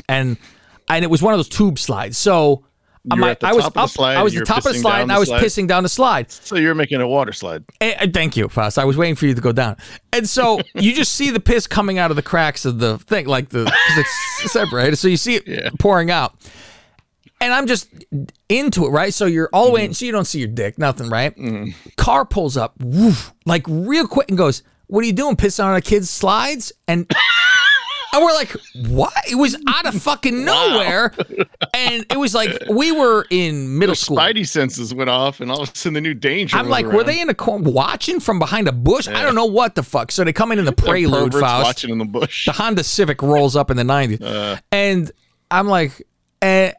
And 0.09 0.37
and 0.89 1.05
it 1.05 1.09
was 1.09 1.23
one 1.23 1.33
of 1.33 1.39
those 1.39 1.49
tube 1.49 1.79
slides. 1.79 2.19
So 2.19 2.65
Were 3.09 3.29
at 3.29 3.41
the 3.41 3.47
I 3.47 3.53
was 3.53 3.65
top 3.65 3.77
of 3.77 3.83
the 3.83 3.87
slide 3.89 4.17
I 4.17 4.23
was 4.23 4.35
the 4.35 4.45
top 4.45 4.59
of 4.59 4.65
the 4.65 4.75
slide 4.75 5.03
and 5.03 5.13
I 5.13 5.19
was 5.19 5.31
pissing 5.31 5.69
down 5.69 5.83
the 5.85 5.89
slide. 5.89 6.31
So 6.33 6.57
you're 6.57 6.75
making 6.75 7.01
a 7.01 7.07
water 7.09 7.33
slide. 7.33 7.65
Eh, 7.81 7.95
eh, 7.99 8.07
thank 8.13 8.37
you, 8.37 8.49
Faust. 8.49 8.79
I 8.79 8.85
was 8.85 8.97
waiting 8.97 9.15
for 9.15 9.27
you 9.27 9.35
to 9.35 9.41
go 9.41 9.53
down. 9.53 9.77
And 10.13 10.29
so 10.29 10.61
you 10.75 10.93
just 10.93 11.15
see 11.15 11.31
the 11.31 11.39
piss 11.41 11.67
coming 11.67 11.99
out 11.99 12.11
of 12.11 12.17
the 12.17 12.23
cracks 12.23 12.65
of 12.65 12.79
the 12.81 12.99
thing, 12.99 13.27
like 13.27 13.51
the, 13.51 13.73
it's 13.97 14.53
separated. 14.53 14.97
So 14.97 15.09
you 15.09 15.17
see 15.17 15.37
it 15.37 15.47
Yeah. 15.47 15.71
pouring 15.79 16.11
out. 16.11 16.35
And 17.41 17.53
I'm 17.53 17.67
just 17.67 17.89
into 18.49 18.87
it, 18.87 18.91
right? 18.91 19.13
So 19.13 19.27
you're 19.27 19.51
all 19.53 19.65
the 19.65 19.69
Mm-hmm. 19.69 19.75
way 19.75 19.85
in, 19.85 19.95
so 19.95 20.07
you 20.07 20.13
don't 20.13 20.25
see 20.25 20.39
your 20.39 20.49
dick, 20.49 20.79
nothing, 20.79 21.11
right? 21.11 21.35
Car 21.97 22.25
pulls 22.25 22.57
up, 22.57 22.75
woof, 22.81 23.33
like 23.45 23.63
real 23.69 24.09
quick 24.09 24.29
and 24.31 24.39
goes, 24.39 24.63
What 24.87 25.05
are 25.05 25.07
you 25.07 25.13
doing? 25.13 25.37
Pissing 25.37 25.65
on 25.65 25.77
a 25.77 25.81
kid's 25.83 26.09
slides? 26.09 26.73
And 26.89 27.13
And 28.13 28.23
we're 28.25 28.33
like, 28.35 28.51
what? 28.89 29.13
It 29.31 29.35
was 29.35 29.57
out 29.67 29.87
of 29.87 30.01
fucking 30.01 30.45
nowhere. 30.45 31.13
And 31.75 32.07
it 32.11 32.19
was 32.19 32.35
like 32.35 32.51
we 32.71 32.93
were 32.93 33.27
in 33.31 33.79
middle 33.79 33.91
Their 33.93 33.97
school. 33.97 34.17
spidey 34.17 34.47
senses 34.47 34.95
went 34.95 35.11
off, 35.11 35.41
and 35.41 35.51
all 35.51 35.63
of 35.63 35.71
a 35.71 35.77
sudden 35.77 35.95
the 35.95 36.01
new 36.01 36.15
danger. 36.15 36.57
I'm 36.57 36.69
like, 36.69 36.87
were 36.87 37.05
they 37.05 37.21
in 37.21 37.27
the 37.27 37.35
corner 37.35 37.69
watching 37.71 38.21
from 38.21 38.39
behind 38.39 38.69
a 38.69 38.73
bush? 38.73 39.07
I 39.09 39.23
don't 39.23 39.35
know 39.35 39.45
what 39.47 39.75
the 39.75 39.83
fuck. 39.83 40.11
So 40.13 40.25
they 40.25 40.33
come 40.33 40.53
in 40.53 40.59
in 40.59 40.65
the 40.65 40.71
The 40.71 40.83
prelude, 40.83 41.33
Faust. 41.35 41.65
watching 41.65 41.91
in 41.91 41.99
the 41.99 42.05
bush? 42.05 42.47
The 42.47 42.53
Honda 42.53 42.85
Civic 42.85 43.21
rolls 43.23 43.55
up 43.57 43.71
in 43.71 43.77
the 43.77 43.83
90s. 43.83 44.23
Uh. 44.23 44.57
and 44.73 45.11
I'm 45.51 45.67
like, 45.69 46.03
eh, 46.43 46.73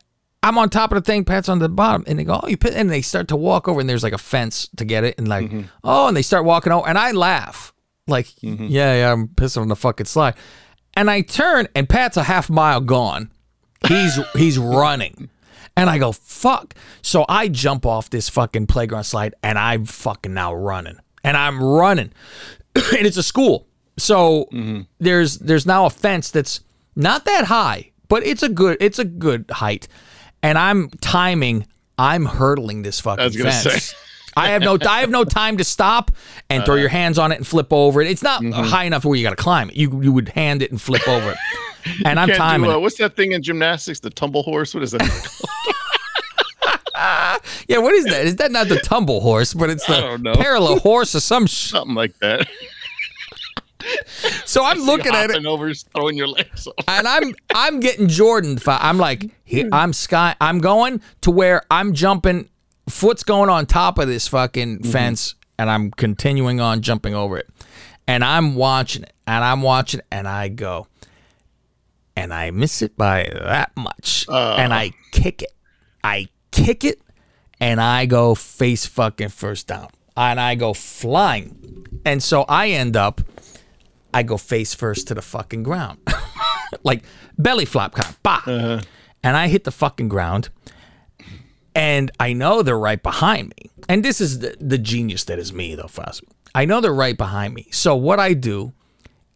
I'm 0.43 0.57
on 0.57 0.69
top 0.69 0.91
of 0.91 0.95
the 0.95 1.01
thing, 1.05 1.23
Pat's 1.25 1.49
on 1.49 1.59
the 1.59 1.69
bottom. 1.69 2.03
And 2.07 2.17
they 2.19 2.23
go, 2.23 2.39
oh, 2.41 2.47
you 2.47 2.57
pit. 2.57 2.73
And 2.75 2.89
they 2.89 3.01
start 3.01 3.27
to 3.29 3.35
walk 3.35 3.67
over, 3.67 3.79
and 3.79 3.89
there's 3.89 4.03
like 4.03 4.13
a 4.13 4.17
fence 4.17 4.69
to 4.77 4.85
get 4.85 5.03
it. 5.03 5.15
And 5.17 5.27
like, 5.27 5.47
Mm-hmm. 5.47 5.61
oh, 5.83 6.07
and 6.07 6.15
they 6.17 6.21
start 6.21 6.45
walking 6.45 6.71
over. 6.71 6.87
And 6.87 6.97
I 6.97 7.11
laugh. 7.11 7.73
Like, 8.07 8.27
yeah, 8.41 8.95
yeah, 8.95 9.11
I'm 9.11 9.27
pissing 9.27 9.61
on 9.61 9.67
the 9.67 9.75
fucking 9.75 10.05
slide. 10.05 10.35
And 10.97 11.11
I 11.11 11.21
turn, 11.21 11.67
and 11.75 11.87
Pat's 11.87 12.17
a 12.17 12.23
half 12.23 12.49
mile 12.49 12.81
gone. 12.81 13.31
He's 13.87 14.19
he's 14.33 14.57
running. 14.57 15.29
And 15.75 15.91
I 15.91 15.99
go, 15.99 16.11
fuck. 16.11 16.73
So 17.03 17.23
I 17.29 17.49
jump 17.49 17.85
off 17.85 18.09
this 18.09 18.29
fucking 18.29 18.65
playground 18.65 19.03
slide 19.03 19.35
and 19.43 19.59
I'm 19.59 19.85
fucking 19.85 20.33
now 20.33 20.55
running. 20.55 20.97
And 21.23 21.37
I'm 21.37 21.61
running. 21.61 22.11
and 22.75 23.05
it's 23.05 23.17
a 23.17 23.21
school. 23.21 23.67
So 23.97 24.49
there's 24.99 25.37
there's 25.37 25.67
now 25.67 25.85
a 25.85 25.91
fence 25.91 26.31
that's 26.31 26.61
not 26.95 27.25
that 27.25 27.45
high, 27.45 27.91
but 28.07 28.25
it's 28.25 28.41
a 28.41 28.49
good 28.49 28.77
it's 28.79 28.97
a 28.97 29.05
good 29.05 29.45
height. 29.51 29.87
And 30.41 30.57
I'm 30.57 30.89
timing, 30.99 31.67
I'm 31.99 32.25
hurdling 32.25 32.81
this 32.81 32.99
fucking 32.99 33.31
fence. 33.31 33.83
say. 33.83 33.95
I 34.37 34.49
have 34.49 34.61
no 34.61 34.77
I 34.87 34.99
have 35.01 35.09
no 35.09 35.23
time 35.23 35.57
to 35.57 35.63
stop 35.63 36.11
and 36.49 36.63
throw 36.63 36.75
Uh-huh. 36.75 36.81
your 36.81 36.89
hands 36.89 37.17
on 37.17 37.31
it 37.31 37.35
and 37.37 37.45
flip 37.47 37.71
over 37.73 38.01
it. 38.01 38.09
It's 38.09 38.23
not 38.23 38.41
Mm-hmm. 38.41 38.63
high 38.63 38.83
enough 38.85 39.03
where 39.05 39.15
you 39.17 39.23
got 39.23 39.31
to 39.31 39.35
climb 39.43 39.69
it. 39.69 39.75
You 39.75 40.01
you 40.01 40.11
would 40.11 40.29
hand 40.29 40.61
it 40.61 40.71
and 40.71 40.81
flip 40.81 41.07
over 41.07 41.31
it. 41.31 41.37
And 42.03 42.19
I'm 42.19 42.27
timing. 42.29 42.69
do, 42.69 42.75
uh, 42.75 42.79
what's 42.79 42.97
that 42.97 43.15
thing 43.15 43.31
in 43.31 43.41
gymnastics? 43.41 44.01
The 44.01 44.09
tumble 44.09 44.43
horse? 44.43 44.73
What 44.73 44.83
is 44.83 44.91
that? 44.91 45.01
Yeah, 47.69 47.77
what 47.79 47.93
is 47.93 48.05
that? 48.05 48.25
Is 48.25 48.35
that 48.37 48.51
not 48.51 48.67
the 48.69 48.77
tumble 48.79 49.19
horse, 49.21 49.53
but 49.53 49.69
it's 49.69 49.85
the 49.85 50.19
parallel 50.39 50.79
horse 50.79 51.13
or 51.15 51.19
some 51.19 51.45
sh- 51.47 51.69
Something 51.71 51.95
like 51.95 52.17
that. 52.19 52.47
So 54.45 54.63
I'm 54.65 54.79
looking 54.79 55.13
at 55.13 55.29
it 55.29 55.45
over, 55.45 55.71
throwing 55.73 56.17
your 56.17 56.27
legs 56.27 56.65
off. 56.67 56.73
and 56.87 57.07
I'm 57.07 57.35
I'm 57.53 57.79
getting 57.79 58.07
Jordan. 58.07 58.57
I'm 58.65 58.97
like, 58.97 59.29
I'm 59.71 59.93
sky. 59.93 60.35
I'm 60.41 60.59
going 60.59 61.01
to 61.21 61.31
where 61.31 61.61
I'm 61.69 61.93
jumping. 61.93 62.49
Foot's 62.89 63.23
going 63.23 63.49
on 63.49 63.65
top 63.65 63.97
of 63.97 64.07
this 64.07 64.27
fucking 64.27 64.79
mm-hmm. 64.79 64.91
fence, 64.91 65.35
and 65.57 65.69
I'm 65.69 65.91
continuing 65.91 66.59
on 66.59 66.81
jumping 66.81 67.13
over 67.13 67.37
it. 67.37 67.47
And 68.07 68.23
I'm 68.23 68.55
watching 68.55 69.03
it, 69.03 69.13
and 69.25 69.43
I'm 69.43 69.61
watching, 69.61 69.99
it, 69.99 70.05
and 70.11 70.27
I 70.27 70.47
go, 70.47 70.87
and 72.15 72.33
I 72.33 72.51
miss 72.51 72.81
it 72.81 72.97
by 72.97 73.29
that 73.33 73.75
much, 73.75 74.25
uh. 74.29 74.55
and 74.55 74.73
I 74.73 74.91
kick 75.11 75.41
it. 75.41 75.51
I 76.03 76.29
kick 76.51 76.83
it, 76.83 77.01
and 77.59 77.81
I 77.81 78.05
go 78.05 78.33
face 78.33 78.85
fucking 78.85 79.29
first 79.29 79.67
down, 79.67 79.89
and 80.15 80.39
I 80.39 80.55
go 80.55 80.73
flying, 80.73 81.85
and 82.05 82.23
so 82.23 82.45
I 82.47 82.69
end 82.69 82.95
up. 82.95 83.21
I 84.13 84.23
go 84.23 84.37
face 84.37 84.73
first 84.73 85.09
to 85.09 85.13
the 85.13 85.21
fucking 85.21 85.63
ground. 85.63 85.99
like 86.83 87.03
belly 87.37 87.65
flop 87.65 87.93
kind 87.93 88.09
of 88.09 88.23
bah. 88.23 88.41
Uh-huh. 88.45 88.81
And 89.23 89.35
I 89.35 89.47
hit 89.47 89.63
the 89.63 89.71
fucking 89.71 90.09
ground. 90.09 90.49
And 91.77 92.09
I 92.19 92.33
know 92.33 92.63
they're 92.63 92.77
right 92.77 93.01
behind 93.01 93.53
me. 93.55 93.69
And 93.87 94.03
this 94.03 94.19
is 94.19 94.39
the, 94.39 94.57
the 94.59 94.79
genius 94.79 95.25
that 95.25 95.37
is 95.37 95.53
me, 95.53 95.75
though, 95.75 95.87
Faust. 95.87 96.23
I 96.55 96.65
know 96.65 96.81
they're 96.81 96.91
right 96.91 97.15
behind 97.15 97.53
me. 97.53 97.67
So 97.69 97.95
what 97.95 98.19
I 98.19 98.33
do 98.33 98.73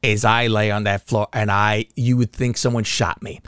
is 0.01 0.25
I 0.25 0.47
lay 0.47 0.71
on 0.71 0.85
that 0.85 1.07
floor 1.07 1.27
and 1.33 1.51
I, 1.51 1.85
you 1.95 2.17
would 2.17 2.33
think 2.33 2.57
someone 2.57 2.83
shot 2.83 3.21
me. 3.21 3.41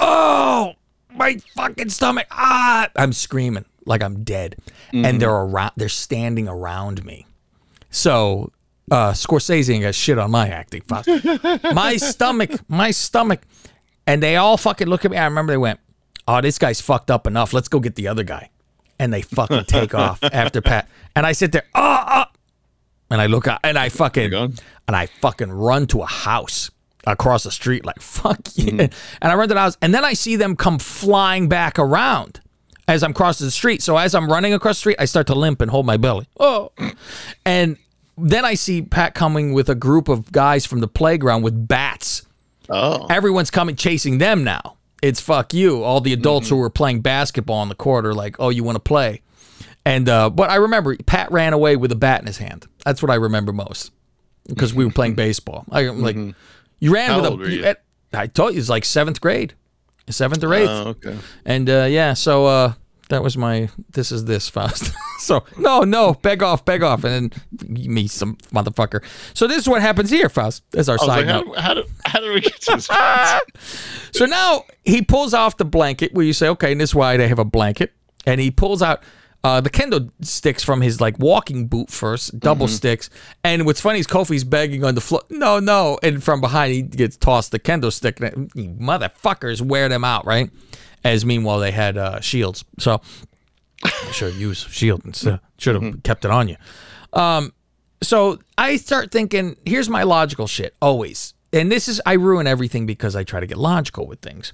Oh, 0.00 0.72
my 1.14 1.36
fucking 1.54 1.90
stomach. 1.90 2.26
Ah, 2.30 2.88
I'm 2.96 3.12
screaming 3.12 3.66
like 3.84 4.02
I'm 4.02 4.24
dead. 4.24 4.56
And 4.94 5.20
they're 5.20 5.30
around, 5.30 5.72
they're 5.76 5.90
standing 5.90 6.48
around 6.48 7.04
me. 7.04 7.26
So 7.90 8.50
uh, 8.90 9.12
Scorsese 9.12 9.74
ain't 9.74 9.82
got 9.82 9.94
shit 9.94 10.18
on 10.18 10.30
my 10.30 10.48
acting. 10.48 10.80
Faust. 10.82 11.10
my 11.74 11.96
stomach, 11.96 12.52
my 12.66 12.92
stomach, 12.92 13.42
and 14.06 14.22
they 14.22 14.36
all 14.36 14.56
fucking 14.56 14.88
look 14.88 15.04
at 15.04 15.10
me. 15.10 15.18
I 15.18 15.24
remember 15.24 15.52
they 15.52 15.58
went, 15.58 15.80
"Oh, 16.26 16.40
this 16.40 16.58
guy's 16.58 16.80
fucked 16.80 17.10
up 17.10 17.26
enough. 17.26 17.52
Let's 17.52 17.68
go 17.68 17.80
get 17.80 17.94
the 17.94 18.08
other 18.08 18.24
guy." 18.24 18.50
And 18.98 19.12
they 19.12 19.22
fucking 19.22 19.64
take 19.64 19.94
off 19.94 20.20
after 20.32 20.60
Pat. 20.60 20.88
And 21.16 21.26
I 21.26 21.32
sit 21.32 21.52
there, 21.52 21.64
oh, 21.74 22.04
oh, 22.06 22.24
and 23.10 23.20
I 23.20 23.26
look 23.26 23.46
out, 23.48 23.60
and 23.64 23.76
I 23.76 23.88
fucking, 23.88 24.32
and 24.32 24.60
I 24.88 25.06
fucking 25.06 25.50
run 25.50 25.86
to 25.88 26.02
a 26.02 26.06
house 26.06 26.70
across 27.06 27.42
the 27.42 27.50
street, 27.50 27.84
like 27.84 28.00
fuck 28.00 28.40
yeah. 28.54 28.88
And 29.20 29.32
I 29.32 29.34
run 29.34 29.48
to 29.48 29.54
the 29.54 29.60
house, 29.60 29.76
and 29.82 29.94
then 29.94 30.04
I 30.04 30.14
see 30.14 30.36
them 30.36 30.56
come 30.56 30.78
flying 30.78 31.48
back 31.48 31.78
around 31.78 32.40
as 32.88 33.02
I'm 33.02 33.12
crossing 33.12 33.46
the 33.46 33.50
street. 33.50 33.82
So 33.82 33.96
as 33.96 34.14
I'm 34.14 34.30
running 34.30 34.54
across 34.54 34.76
the 34.76 34.80
street, 34.80 34.96
I 34.98 35.04
start 35.04 35.26
to 35.28 35.34
limp 35.34 35.60
and 35.60 35.70
hold 35.70 35.86
my 35.86 35.96
belly. 35.96 36.26
Oh, 36.38 36.72
and 37.44 37.76
then 38.16 38.44
I 38.44 38.54
see 38.54 38.82
Pat 38.82 39.14
coming 39.14 39.52
with 39.52 39.68
a 39.68 39.74
group 39.74 40.08
of 40.08 40.30
guys 40.32 40.66
from 40.66 40.80
the 40.80 40.88
playground 40.88 41.42
with 41.42 41.68
bats. 41.68 42.22
Oh. 42.68 43.06
Everyone's 43.08 43.50
coming 43.50 43.76
chasing 43.76 44.18
them 44.18 44.44
now. 44.44 44.76
It's 45.02 45.20
fuck 45.20 45.52
you. 45.52 45.82
All 45.82 46.00
the 46.00 46.12
adults 46.12 46.48
who 46.48 46.56
were 46.56 46.70
playing 46.70 47.00
basketball 47.00 47.56
on 47.56 47.68
the 47.68 47.74
court 47.74 48.06
are 48.06 48.14
like, 48.14 48.36
oh, 48.38 48.50
you 48.50 48.62
want 48.62 48.76
to 48.76 48.80
play? 48.80 49.20
And 49.84 50.08
uh, 50.08 50.30
but 50.30 50.48
I 50.48 50.56
remember 50.56 50.96
Pat 50.96 51.30
ran 51.32 51.52
away 51.52 51.74
with 51.76 51.90
a 51.90 51.96
bat 51.96 52.20
in 52.20 52.26
his 52.26 52.38
hand. 52.38 52.66
That's 52.84 53.02
what 53.02 53.10
I 53.10 53.16
remember 53.16 53.52
most 53.52 53.90
because 54.48 54.72
we 54.72 54.84
were 54.84 54.92
playing 54.92 55.14
baseball. 55.16 55.64
I, 55.70 55.86
am 55.86 56.00
like, 56.02 56.16
you 56.78 56.92
ran 56.94 57.10
How 57.10 57.16
with 57.16 57.26
old 57.30 57.40
a. 57.40 57.42
were 57.42 57.50
you? 57.50 57.64
at- 57.64 57.82
I 58.14 58.26
told 58.26 58.52
you 58.54 58.60
it's 58.60 58.68
like 58.68 58.84
seventh 58.84 59.20
grade, 59.20 59.54
seventh 60.08 60.44
or 60.44 60.54
eighth. 60.54 60.68
Oh, 60.68 60.88
okay. 60.90 61.18
And 61.44 61.68
uh, 61.68 61.86
yeah, 61.88 62.12
so 62.12 62.46
uh, 62.46 62.72
that 63.08 63.22
was 63.22 63.36
my. 63.36 63.70
This 63.90 64.12
is 64.12 64.26
this 64.26 64.48
Faust. 64.48 64.92
so 65.18 65.44
no, 65.56 65.80
no, 65.80 66.14
beg 66.14 66.42
off, 66.42 66.64
beg 66.64 66.82
off, 66.82 67.04
and 67.04 67.32
then 67.52 67.74
me 67.92 68.06
some 68.06 68.36
motherfucker. 68.52 69.02
So 69.34 69.46
this 69.46 69.58
is 69.58 69.68
what 69.68 69.82
happens 69.82 70.10
here, 70.10 70.28
Faust. 70.28 70.62
As 70.76 70.88
our 70.88 70.98
side 70.98 71.06
like, 71.06 71.26
how, 71.26 71.40
note. 71.40 71.54
do- 71.54 71.60
how, 71.60 71.74
do, 71.74 71.84
how 72.12 72.20
did 72.20 72.32
we 72.32 72.40
get 72.40 72.60
to 72.62 72.76
this? 72.76 72.88
So 74.12 74.26
now 74.26 74.64
he 74.84 75.00
pulls 75.00 75.32
off 75.32 75.56
the 75.56 75.64
blanket 75.64 76.12
where 76.12 76.24
you 76.24 76.34
say, 76.34 76.48
okay, 76.48 76.72
and 76.72 76.80
this 76.80 76.90
is 76.90 76.94
why 76.94 77.16
they 77.16 77.28
have 77.28 77.38
a 77.38 77.46
blanket, 77.46 77.92
and 78.26 78.40
he 78.40 78.50
pulls 78.50 78.82
out. 78.82 79.02
Uh, 79.44 79.60
the 79.60 79.70
kendo 79.70 80.08
sticks 80.20 80.62
from 80.62 80.80
his 80.82 81.00
like 81.00 81.18
walking 81.18 81.66
boot 81.66 81.90
first, 81.90 82.38
double 82.38 82.68
sticks. 82.68 83.10
And 83.42 83.66
what's 83.66 83.80
funny 83.80 83.98
is 83.98 84.06
Kofi's 84.06 84.44
begging 84.44 84.84
on 84.84 84.94
the 84.94 85.00
floor, 85.00 85.22
no, 85.30 85.58
no. 85.58 85.98
And 86.00 86.22
from 86.22 86.40
behind, 86.40 86.72
he 86.72 86.82
gets 86.82 87.16
tossed 87.16 87.50
the 87.50 87.58
kendo 87.58 87.92
stick. 87.92 88.20
And 88.20 88.52
motherfuckers 88.54 89.60
wear 89.60 89.88
them 89.88 90.04
out, 90.04 90.24
right? 90.26 90.48
As 91.02 91.26
meanwhile, 91.26 91.58
they 91.58 91.72
had 91.72 91.96
uh, 91.96 92.20
shields. 92.20 92.64
So 92.78 93.00
should 94.12 94.34
use 94.34 94.58
shield 94.58 95.04
instead. 95.04 95.40
Should 95.58 95.82
have 95.82 96.02
kept 96.04 96.24
it 96.24 96.30
on 96.30 96.46
you. 96.48 96.56
Um, 97.12 97.52
so 98.00 98.38
I 98.56 98.76
start 98.76 99.10
thinking, 99.10 99.56
here's 99.64 99.88
my 99.88 100.04
logical 100.04 100.46
shit 100.46 100.76
always. 100.80 101.34
And 101.52 101.70
this 101.70 101.88
is 101.88 102.00
I 102.06 102.14
ruin 102.14 102.46
everything 102.46 102.86
because 102.86 103.14
I 103.14 103.24
try 103.24 103.40
to 103.40 103.46
get 103.46 103.58
logical 103.58 104.06
with 104.06 104.20
things. 104.20 104.52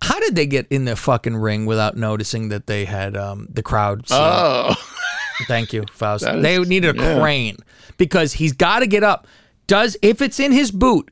How 0.00 0.20
did 0.20 0.36
they 0.36 0.46
get 0.46 0.66
in 0.70 0.84
the 0.84 0.94
fucking 0.94 1.36
ring 1.36 1.66
without 1.66 1.96
noticing 1.96 2.50
that 2.50 2.66
they 2.68 2.84
had 2.84 3.16
um, 3.16 3.48
the 3.50 3.62
crowd? 3.62 4.08
seeing- 4.08 4.20
Oh. 4.22 4.74
Thank 5.46 5.72
you, 5.72 5.84
Faust. 5.92 6.24
That 6.24 6.42
they 6.42 6.58
needed 6.58 6.98
a 6.98 7.02
yeah. 7.02 7.18
crane 7.20 7.56
because 7.96 8.32
he's 8.32 8.52
got 8.52 8.80
to 8.80 8.86
get 8.86 9.02
up. 9.04 9.26
Does 9.68 9.96
if 10.02 10.20
it's 10.22 10.40
in 10.40 10.50
his 10.52 10.70
boot, 10.72 11.10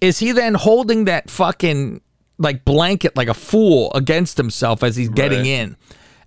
is 0.00 0.18
he 0.18 0.32
then 0.32 0.54
holding 0.54 1.04
that 1.04 1.30
fucking 1.30 2.00
like 2.38 2.64
blanket 2.64 3.16
like 3.16 3.28
a 3.28 3.34
fool 3.34 3.92
against 3.94 4.36
himself 4.36 4.82
as 4.82 4.96
he's 4.96 5.08
getting 5.08 5.40
Right. 5.40 5.46
in? 5.46 5.76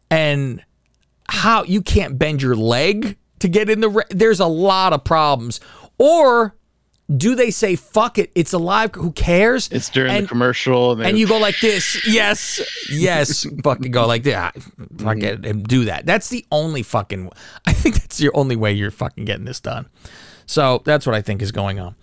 And 0.09 0.63
how 1.29 1.63
you 1.63 1.81
can't 1.81 2.17
bend 2.19 2.41
your 2.41 2.55
leg 2.55 3.17
to 3.39 3.47
get 3.47 3.69
in 3.69 3.79
the 3.81 3.89
ri- 3.89 4.03
there's 4.09 4.39
a 4.41 4.45
lot 4.47 4.91
of 4.93 5.03
problems. 5.03 5.59
Or 5.97 6.55
do 7.17 7.35
they 7.35 7.51
say 7.51 7.75
fuck 7.75 8.17
it, 8.17 8.31
it's 8.35 8.53
alive, 8.53 8.91
who 8.95 9.11
cares? 9.11 9.67
It's 9.71 9.89
during 9.89 10.11
And- 10.11 10.23
the 10.25 10.27
commercial. 10.29 10.93
And, 10.93 11.01
and 11.03 11.19
you 11.19 11.27
go 11.27 11.37
like 11.37 11.59
this. 11.59 12.07
Yes, 12.07 12.61
yes. 12.89 13.45
fucking 13.63 13.91
go 13.91 14.07
like 14.07 14.23
that. 14.23 14.55
Ah, 14.57 14.61
fuck 14.97 15.17
it 15.17 15.45
and 15.45 15.63
do 15.65 15.85
that. 15.85 16.05
That's 16.05 16.29
the 16.29 16.45
only 16.51 16.83
fucking. 16.83 17.29
I 17.65 17.73
think 17.73 17.95
that's 17.95 18.21
your 18.21 18.35
only 18.35 18.55
way 18.55 18.71
you're 18.73 18.91
fucking 18.91 19.25
getting 19.25 19.45
this 19.45 19.59
done. 19.59 19.87
So 20.45 20.81
that's 20.85 21.05
what 21.05 21.15
I 21.15 21.21
think 21.21 21.41
is 21.41 21.51
going 21.51 21.79
on. 21.79 21.95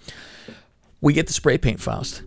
We 1.01 1.13
get 1.13 1.27
the 1.27 1.33
spray 1.33 1.59
paint, 1.59 1.81
Faust. 1.81 2.23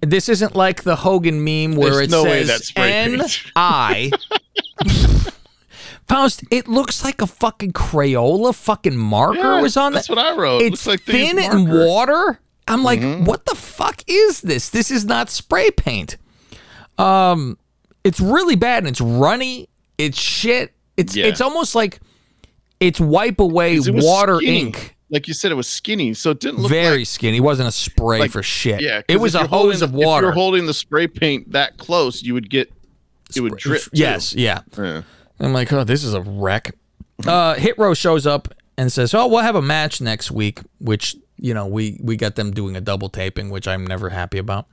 This 0.00 0.28
isn't 0.28 0.54
like 0.54 0.84
the 0.84 0.94
Hogan 0.96 1.42
meme 1.42 1.74
where 1.76 1.90
There's 1.90 2.06
it 2.06 2.10
no 2.10 2.22
way 2.22 2.44
says 2.44 2.70
paint. 2.70 3.42
I. 3.56 4.12
Faust, 6.08 6.44
it 6.50 6.68
looks 6.68 7.04
like 7.04 7.20
a 7.20 7.26
fucking 7.26 7.72
Crayola 7.72 8.54
fucking 8.54 8.96
marker 8.96 9.38
Yeah, 9.38 9.60
was 9.60 9.76
on 9.76 9.92
it. 9.92 9.94
that's 9.96 10.06
that. 10.08 10.16
what 10.16 10.24
I 10.24 10.36
wrote. 10.36 10.62
It 10.62 10.72
It's 10.72 10.86
looks 10.86 10.86
like 10.86 11.02
thin 11.02 11.38
and. 11.38 11.66
Mm-hmm. 11.66 11.86
water. 11.86 12.40
I'm 12.68 12.82
like, 12.82 13.00
what 13.26 13.44
the 13.46 13.54
fuck 13.54 14.02
is 14.08 14.40
this? 14.40 14.68
This 14.70 14.90
is 14.90 15.04
not 15.04 15.30
spray 15.30 15.70
paint. 15.70 16.16
Um, 16.98 17.58
it's 18.04 18.20
really 18.20 18.56
bad 18.56 18.78
and 18.78 18.88
it's 18.88 19.00
runny. 19.00 19.68
It's 19.98 20.18
shit. 20.18 20.74
It's 20.96 21.14
Yeah. 21.14 21.26
it's 21.26 21.40
almost 21.40 21.74
like 21.74 22.00
it's 22.80 23.00
wipe 23.00 23.38
away 23.40 23.78
water 23.86 24.36
skinny. 24.38 24.60
ink. 24.60 24.96
like 25.10 25.28
you 25.28 25.34
said, 25.34 25.52
it 25.52 25.54
was 25.54 25.68
skinny, 25.68 26.12
so 26.14 26.30
it 26.30 26.40
didn't 26.40 26.60
look 26.60 26.70
Very 26.70 26.98
like 26.98 27.06
skinny. 27.06 27.36
It 27.38 27.40
wasn't 27.40 27.68
a 27.68 27.72
spray 27.72 28.18
like- 28.20 28.30
for 28.32 28.42
shit. 28.42 28.80
Yeah, 28.80 29.02
it 29.08 29.18
was 29.18 29.34
a 29.34 29.38
you're 29.40 29.48
holding- 29.48 29.70
hose 29.72 29.82
of 29.82 29.92
water. 29.92 30.26
If 30.26 30.28
you're 30.28 30.32
holding 30.34 30.66
the 30.66 30.74
spray 30.74 31.06
paint 31.06 31.52
that 31.52 31.76
close, 31.78 32.22
you 32.22 32.34
would 32.34 32.50
get 32.50 32.72
it 33.34 33.40
would 33.40 33.56
drip. 33.56 33.82
Yes, 33.92 34.34
yeah. 34.34 34.60
Yeah. 34.76 35.02
I'm 35.40 35.52
like, 35.52 35.72
oh, 35.72 35.84
this 35.84 36.02
is 36.04 36.14
a 36.14 36.20
wreck. 36.22 36.74
Uh, 37.26 37.54
Hit 37.54 37.78
Row 37.78 37.94
shows 37.94 38.26
up 38.26 38.48
and 38.78 38.92
says, 38.92 39.14
"Oh, 39.14 39.26
we'll 39.26 39.40
have 39.42 39.54
a 39.56 39.62
match 39.62 40.00
next 40.00 40.30
week," 40.30 40.60
which 40.80 41.16
you 41.38 41.52
know 41.54 41.66
we 41.66 41.98
we 42.02 42.16
got 42.16 42.34
them 42.36 42.50
doing 42.52 42.76
a 42.76 42.80
double 42.80 43.08
taping, 43.08 43.50
which 43.50 43.66
I'm 43.68 43.86
never 43.86 44.10
happy 44.10 44.38
about. 44.38 44.66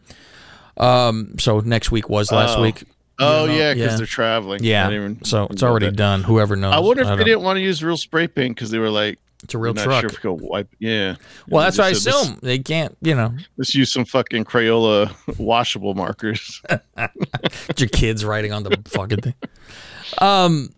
Um, 0.78 1.36
so 1.39 1.60
next 1.60 1.91
week 1.91 2.10
was 2.10 2.32
last 2.32 2.58
Oh. 2.58 2.62
week. 2.62 2.84
Oh 3.19 3.45
know, 3.45 3.54
yeah, 3.54 3.73
because 3.73 3.91
yeah. 3.91 3.97
they're 3.97 4.06
traveling. 4.08 4.63
Yeah, 4.63 4.89
so 5.23 5.47
it's 5.52 5.62
already 5.62 5.86
that. 5.88 5.95
done. 5.95 6.23
Whoever 6.23 6.56
knows. 6.56 6.73
I 6.73 6.80
wonder 6.80 7.04
if 7.04 7.08
don't 7.08 7.17
they 7.17 7.23
know. 7.23 7.28
didn't 7.28 7.43
want 7.43 7.58
to 7.58 7.62
use 7.62 7.84
real 7.84 7.95
spray 7.97 8.28
paint 8.28 8.56
because 8.56 8.71
they 8.71 8.80
were 8.80 8.89
like, 8.89 9.19
It's 9.43 9.53
a 9.53 9.58
real 9.58 9.73
truck. 9.73 10.01
sure 10.01 10.34
if 10.34 10.41
wipe. 10.41 10.69
Yeah. 10.79 11.15
well, 11.49 11.63
that's 11.63 11.77
what 11.77 11.88
I 11.88 11.89
assume. 11.89 12.39
They 12.41 12.60
can't, 12.60 12.97
you 13.01 13.13
know, 13.13 13.36
Let's 13.58 13.75
use 13.75 13.91
some 13.91 14.06
fucking 14.06 14.45
Crayola 14.45 15.13
washable 15.38 15.93
markers. 15.93 16.62
your 17.77 17.89
kids 17.89 18.23
writing 18.23 18.53
on 18.53 18.63
the 18.63 18.77
fucking 18.86 19.19
thing. 19.19 19.36
Um, 20.19 20.69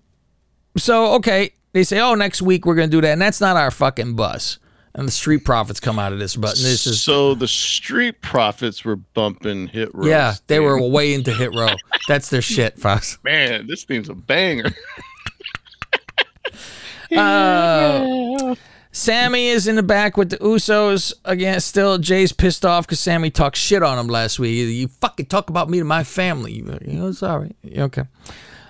so 0.77 1.13
okay, 1.13 1.51
they 1.73 1.83
say, 1.83 1.99
oh, 1.99 2.15
next 2.15 2.41
week 2.41 2.65
we're 2.65 2.75
gonna 2.75 2.87
do 2.87 3.01
that, 3.01 3.11
and 3.11 3.21
that's 3.21 3.39
not 3.39 3.55
our 3.55 3.71
fucking 3.71 4.15
bus. 4.15 4.57
And 4.97 5.07
the 5.07 5.11
street 5.11 5.43
profits 5.43 5.81
come 5.81 5.99
out 5.99 6.13
of 6.13 6.19
this, 6.19 6.37
but 6.37 6.51
this 6.51 6.87
is 6.87 7.01
so 7.03 7.35
the 7.35 7.49
street 7.49 8.21
profits 8.21 8.85
were 8.85 8.95
bumping 8.95 9.67
hit 9.67 9.93
rows. 9.93 10.07
yeah, 10.07 10.35
they 10.47 10.61
were 10.61 10.81
way 10.81 11.13
into 11.13 11.33
hit 11.33 11.53
row. 11.53 11.75
That's 12.07 12.29
their 12.29 12.41
shit, 12.41 12.79
Fox. 12.79 13.19
Man, 13.23 13.67
this 13.67 13.83
thing's 13.83 14.07
a 14.07 14.15
banger. 14.15 14.71
Sami 18.91 19.47
is 19.47 19.67
in 19.67 19.75
the 19.75 19.83
back 19.83 20.15
with 20.15 20.29
the 20.29 20.37
Usos 20.37 21.13
again. 21.25 21.59
Still, 21.59 21.97
Jey's 21.97 22.31
pissed 22.31 22.63
off 22.65 22.87
because 22.87 22.99
Sami 23.01 23.29
talked 23.29 23.57
shit 23.57 23.83
on 23.83 23.99
him 23.99 24.07
last 24.07 24.39
week. 24.39 24.55
You 24.55 24.87
fucking 24.87 25.25
talk 25.25 25.49
about 25.49 25.69
me 25.69 25.79
to 25.79 25.83
my 25.85 26.03
family. 26.05 26.53
You 26.53 26.63
know, 26.85 27.11
sorry. 27.11 27.51
Okay. 27.77 28.03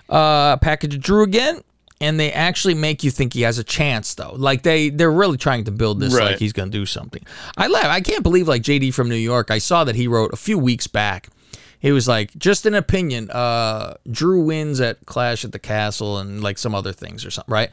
Uh, 0.10 0.58
package 0.58 1.00
Drew 1.00 1.22
again, 1.24 1.62
and 2.02 2.20
they 2.20 2.32
actually 2.32 2.74
make 2.74 3.04
you 3.04 3.12
think 3.12 3.34
he 3.34 3.42
has 3.44 3.60
a 3.60 3.64
chance 3.64 4.16
though. 4.16 4.34
Like 4.36 4.64
they 4.64 4.90
they're 4.90 5.12
really 5.12 5.38
trying 5.38 5.66
to 5.66 5.72
build 5.72 6.00
this 6.00 6.14
like 6.32 6.40
he's 6.40 6.54
gonna 6.54 6.72
do 6.72 6.86
something. 6.88 7.24
I 7.56 7.68
laugh. 7.68 7.86
I 7.86 8.02
can't 8.02 8.24
believe 8.24 8.48
like 8.48 8.64
JD 8.64 8.94
from 8.96 9.10
New 9.10 9.16
York. 9.16 9.52
I 9.52 9.60
saw 9.60 9.84
that 9.84 9.96
he 9.96 10.08
wrote 10.08 10.34
a 10.34 10.38
few 10.38 10.58
weeks 10.58 10.88
back. 10.88 11.30
He 11.86 11.92
was 11.92 12.08
like, 12.08 12.36
just 12.36 12.66
an 12.66 12.74
opinion. 12.74 13.30
Uh, 13.30 13.94
Drew 14.10 14.42
wins 14.42 14.82
at 14.82 15.06
Clash 15.06 15.46
at 15.46 15.52
the 15.52 15.60
Castle 15.60 16.18
and 16.18 16.42
like 16.42 16.58
some 16.58 16.74
other 16.74 16.92
things 16.92 17.24
or 17.24 17.30
something, 17.30 17.54
right? 17.54 17.70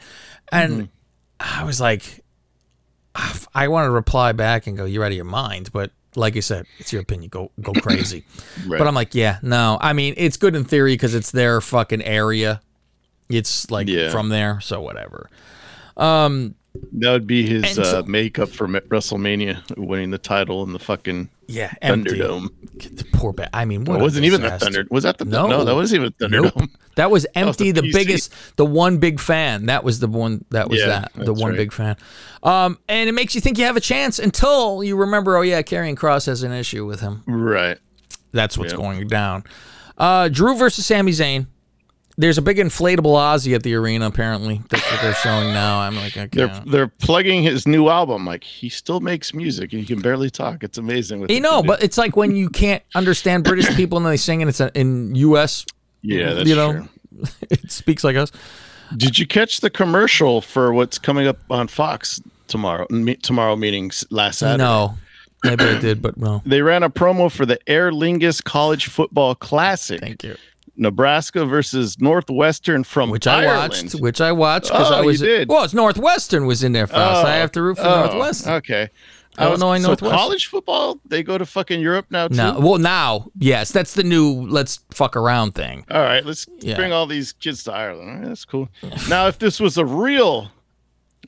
And 0.53 0.90
I 1.40 1.64
was 1.64 1.81
like, 1.81 2.22
I 3.55 3.68
want 3.68 3.87
to 3.87 3.90
reply 3.90 4.33
back 4.33 4.66
and 4.66 4.77
go, 4.77 4.85
"You're 4.85 5.03
out 5.03 5.12
of 5.12 5.16
your 5.16 5.25
mind," 5.25 5.72
but 5.72 5.92
like 6.14 6.35
you 6.35 6.42
said, 6.42 6.66
it's 6.79 6.92
your 6.92 7.01
opinion. 7.01 7.31
Go 7.31 7.53
go 7.62 7.72
crazy. 7.81 8.27
Right. 8.66 8.77
But 8.79 8.87
I'm 8.87 8.94
like, 8.94 9.14
yeah, 9.14 9.38
no. 9.40 9.79
I 9.81 9.94
mean, 9.94 10.12
it's 10.18 10.37
good 10.37 10.55
in 10.55 10.64
theory 10.64 10.92
because 10.92 11.14
it's 11.14 11.31
their 11.31 11.62
fucking 11.62 12.03
area. 12.03 12.61
It's 13.31 13.70
like 13.70 13.88
Yeah. 13.88 14.11
from 14.11 14.29
there, 14.29 14.61
so 14.61 14.83
whatever. 14.83 15.31
That 16.92 17.12
would 17.12 17.26
be 17.26 17.46
his 17.46 17.74
so- 17.74 17.82
uh, 18.00 18.02
makeup 18.06 18.48
for 18.48 18.66
WrestleMania, 18.66 19.76
winning 19.76 20.11
the 20.11 20.18
title 20.18 20.62
in 20.62 20.72
the 20.72 20.78
fucking 20.78 21.28
Yeah, 21.46 21.72
empty. 21.82 22.12
Thunderdome. 22.18 22.48
The 22.96 23.04
poor 23.12 23.32
ba- 23.35 23.50
I 23.54 23.66
mean, 23.66 23.85
what 23.85 24.00
It 24.00 24.02
wasn't 24.02 24.24
even 24.24 24.40
the. 24.40 24.50
Thunder. 24.58 24.87
Was 24.90 25.04
that 25.04 25.18
the 25.18 25.26
No. 25.26 25.46
no? 25.48 25.64
that 25.64 25.74
wasn't 25.74 26.00
even 26.02 26.12
Thunderdome. 26.14 26.56
Nope. 26.56 26.70
That 26.96 27.11
was 27.11 27.24
was 27.24 27.26
empty. 27.35 27.72
the 27.72 27.82
the 27.82 27.92
biggest, 27.92 28.32
the 28.56 28.64
one 28.64 28.98
big 28.98 29.20
fan. 29.20 29.66
That 29.66 29.85
was 29.85 30.00
the 30.00 30.06
one. 30.08 30.44
That 30.50 30.70
was 30.70 30.80
Yeah, 30.80 30.87
that. 30.87 31.12
The 31.14 31.35
one 31.35 31.50
right. 31.50 31.56
big 31.58 31.72
fan. 31.72 31.96
Um, 32.42 32.78
and 32.88 33.08
it 33.08 33.12
makes 33.12 33.35
you 33.35 33.40
think 33.42 33.58
you 33.58 33.64
have 33.64 33.76
a 33.76 33.80
chance 33.80 34.18
until 34.18 34.82
you 34.82 34.96
remember. 34.96 35.37
Oh 35.37 35.42
yeah, 35.42 35.61
Karrion 35.62 35.94
Kross 35.96 36.26
has 36.26 36.42
an 36.42 36.52
issue 36.52 36.87
with 36.87 37.00
him. 37.00 37.22
Right. 37.26 37.78
That's 38.32 38.56
what's 38.56 38.72
Yeah. 38.72 38.78
going 38.78 39.06
down. 39.08 39.44
Uh, 39.98 40.28
Drew 40.28 40.56
versus 40.56 40.87
Sami 40.87 41.12
Zayn. 41.12 41.46
There's 42.18 42.37
a 42.37 42.42
big 42.42 42.59
inflatable 42.59 43.14
Ozzy 43.16 43.55
at 43.55 43.62
the 43.62 43.75
arena. 43.75 44.07
Apparently, 44.07 44.61
that's 44.68 44.90
what 44.90 45.01
they're 45.01 45.14
showing 45.14 45.53
now. 45.53 45.81
I'm 45.81 45.96
like, 45.96 46.16
okay. 46.16 46.29
They're 46.33 46.62
they're 46.66 46.88
plugging 46.88 47.42
his 47.42 47.66
new 47.66 47.88
album. 47.88 48.27
Like 48.27 48.44
he 48.44 48.68
still 48.68 49.01
makes 49.01 49.33
music 49.33 49.72
and 49.72 49.81
he 49.81 49.87
can 49.87 50.03
barely 50.03 50.29
talk. 50.29 50.62
It's 50.62 50.79
amazing. 50.79 51.29
You 51.31 51.40
know, 51.40 51.62
but 51.62 51.83
it's 51.83 51.96
like 51.96 52.16
when 52.16 52.37
you 52.37 52.51
can't 52.51 52.83
understand 52.94 53.44
British 53.44 53.75
people 53.77 53.96
and 53.96 54.07
they 54.07 54.18
sing 54.18 54.42
and 54.42 54.48
it's 54.48 54.61
in 54.61 55.14
U.S. 55.14 55.64
yeah, 56.03 56.35
that's 56.35 56.48
you 56.48 56.55
know, 56.55 56.72
true. 56.72 56.88
it 57.51 57.70
speaks 57.70 58.05
like 58.05 58.16
us. 58.16 58.31
Did 58.96 59.18
you 59.18 59.27
catch 59.27 59.61
the 59.61 59.70
commercial 59.70 60.40
for 60.40 60.72
what's 60.72 60.98
coming 60.98 61.27
up 61.27 61.38
on 61.51 61.68
Fox 61.68 62.20
tomorrow? 62.48 62.87
Me, 62.90 63.16
tomorrow 63.16 63.57
meetings 63.57 64.05
last 64.11 64.40
Saturday. 64.40 64.62
No, 64.62 64.98
maybe 65.42 65.64
I 65.64 65.79
did, 65.79 66.03
but 66.03 66.18
no. 66.18 66.42
They 66.44 66.61
ran 66.61 66.83
a 66.83 66.90
promo 66.90 67.33
for 67.33 67.46
the 67.46 67.59
Aer 67.66 67.90
Lingus 67.90 68.44
College 68.44 68.87
Football 68.87 69.35
Classic. 69.35 70.01
Thank 70.01 70.25
you. 70.25 70.37
Nebraska 70.83 71.45
versus 71.47 71.99
Northwestern 72.01 72.85
from 72.85 73.11
Which 73.11 73.27
I 73.27 73.47
watched. 73.47 73.92
Which 73.95 74.21
I 74.21 74.33
watched 74.33 74.71
because 74.71 74.90
Oh, 74.90 74.95
I 74.97 75.01
you 75.01 75.07
was. 75.07 75.21
did? 75.21 75.49
Well, 75.49 75.64
it's 75.64 75.75
Northwestern 75.75 76.47
was 76.47 76.62
in 76.62 76.73
there 76.73 76.87
first. 76.87 76.99
Oh, 76.99 77.27
I 77.27 77.37
have 77.37 77.53
to 77.53 77.62
root 77.62 77.79
for 77.79 77.85
oh, 77.87 78.05
Northwestern. 78.07 78.53
Okay. 78.55 78.88
Illinois 79.40 79.79
so 79.81 79.87
Northwestern. 79.87 80.18
college 80.18 80.47
football, 80.47 81.01
they 81.07 81.23
go 81.23 81.38
to 81.38 81.47
fucking 81.47 81.81
Europe 81.81 82.05
now 82.11 82.29
too. 82.29 82.35
No, 82.37 82.59
well 82.61 82.77
now, 82.79 83.29
yes, 83.38 83.71
that's 83.73 83.95
the 83.95 84.03
new 84.05 84.31
let's 84.47 84.81
fuck 84.90 85.16
around 85.16 85.53
thing. 85.55 85.87
All 85.90 86.03
right, 86.03 86.23
let's 86.27 86.47
Yeah. 86.61 86.75
bring 86.77 86.92
all 86.92 87.07
these 87.07 87.33
kids 87.33 87.64
to 87.64 87.73
Ireland. 87.73 88.18
Right, 88.21 88.29
that's 88.29 88.45
cool. 88.45 88.68
now, 89.09 89.29
if 89.29 89.38
this 89.38 89.59
was 89.59 89.79
a 89.79 89.87
real 89.87 90.51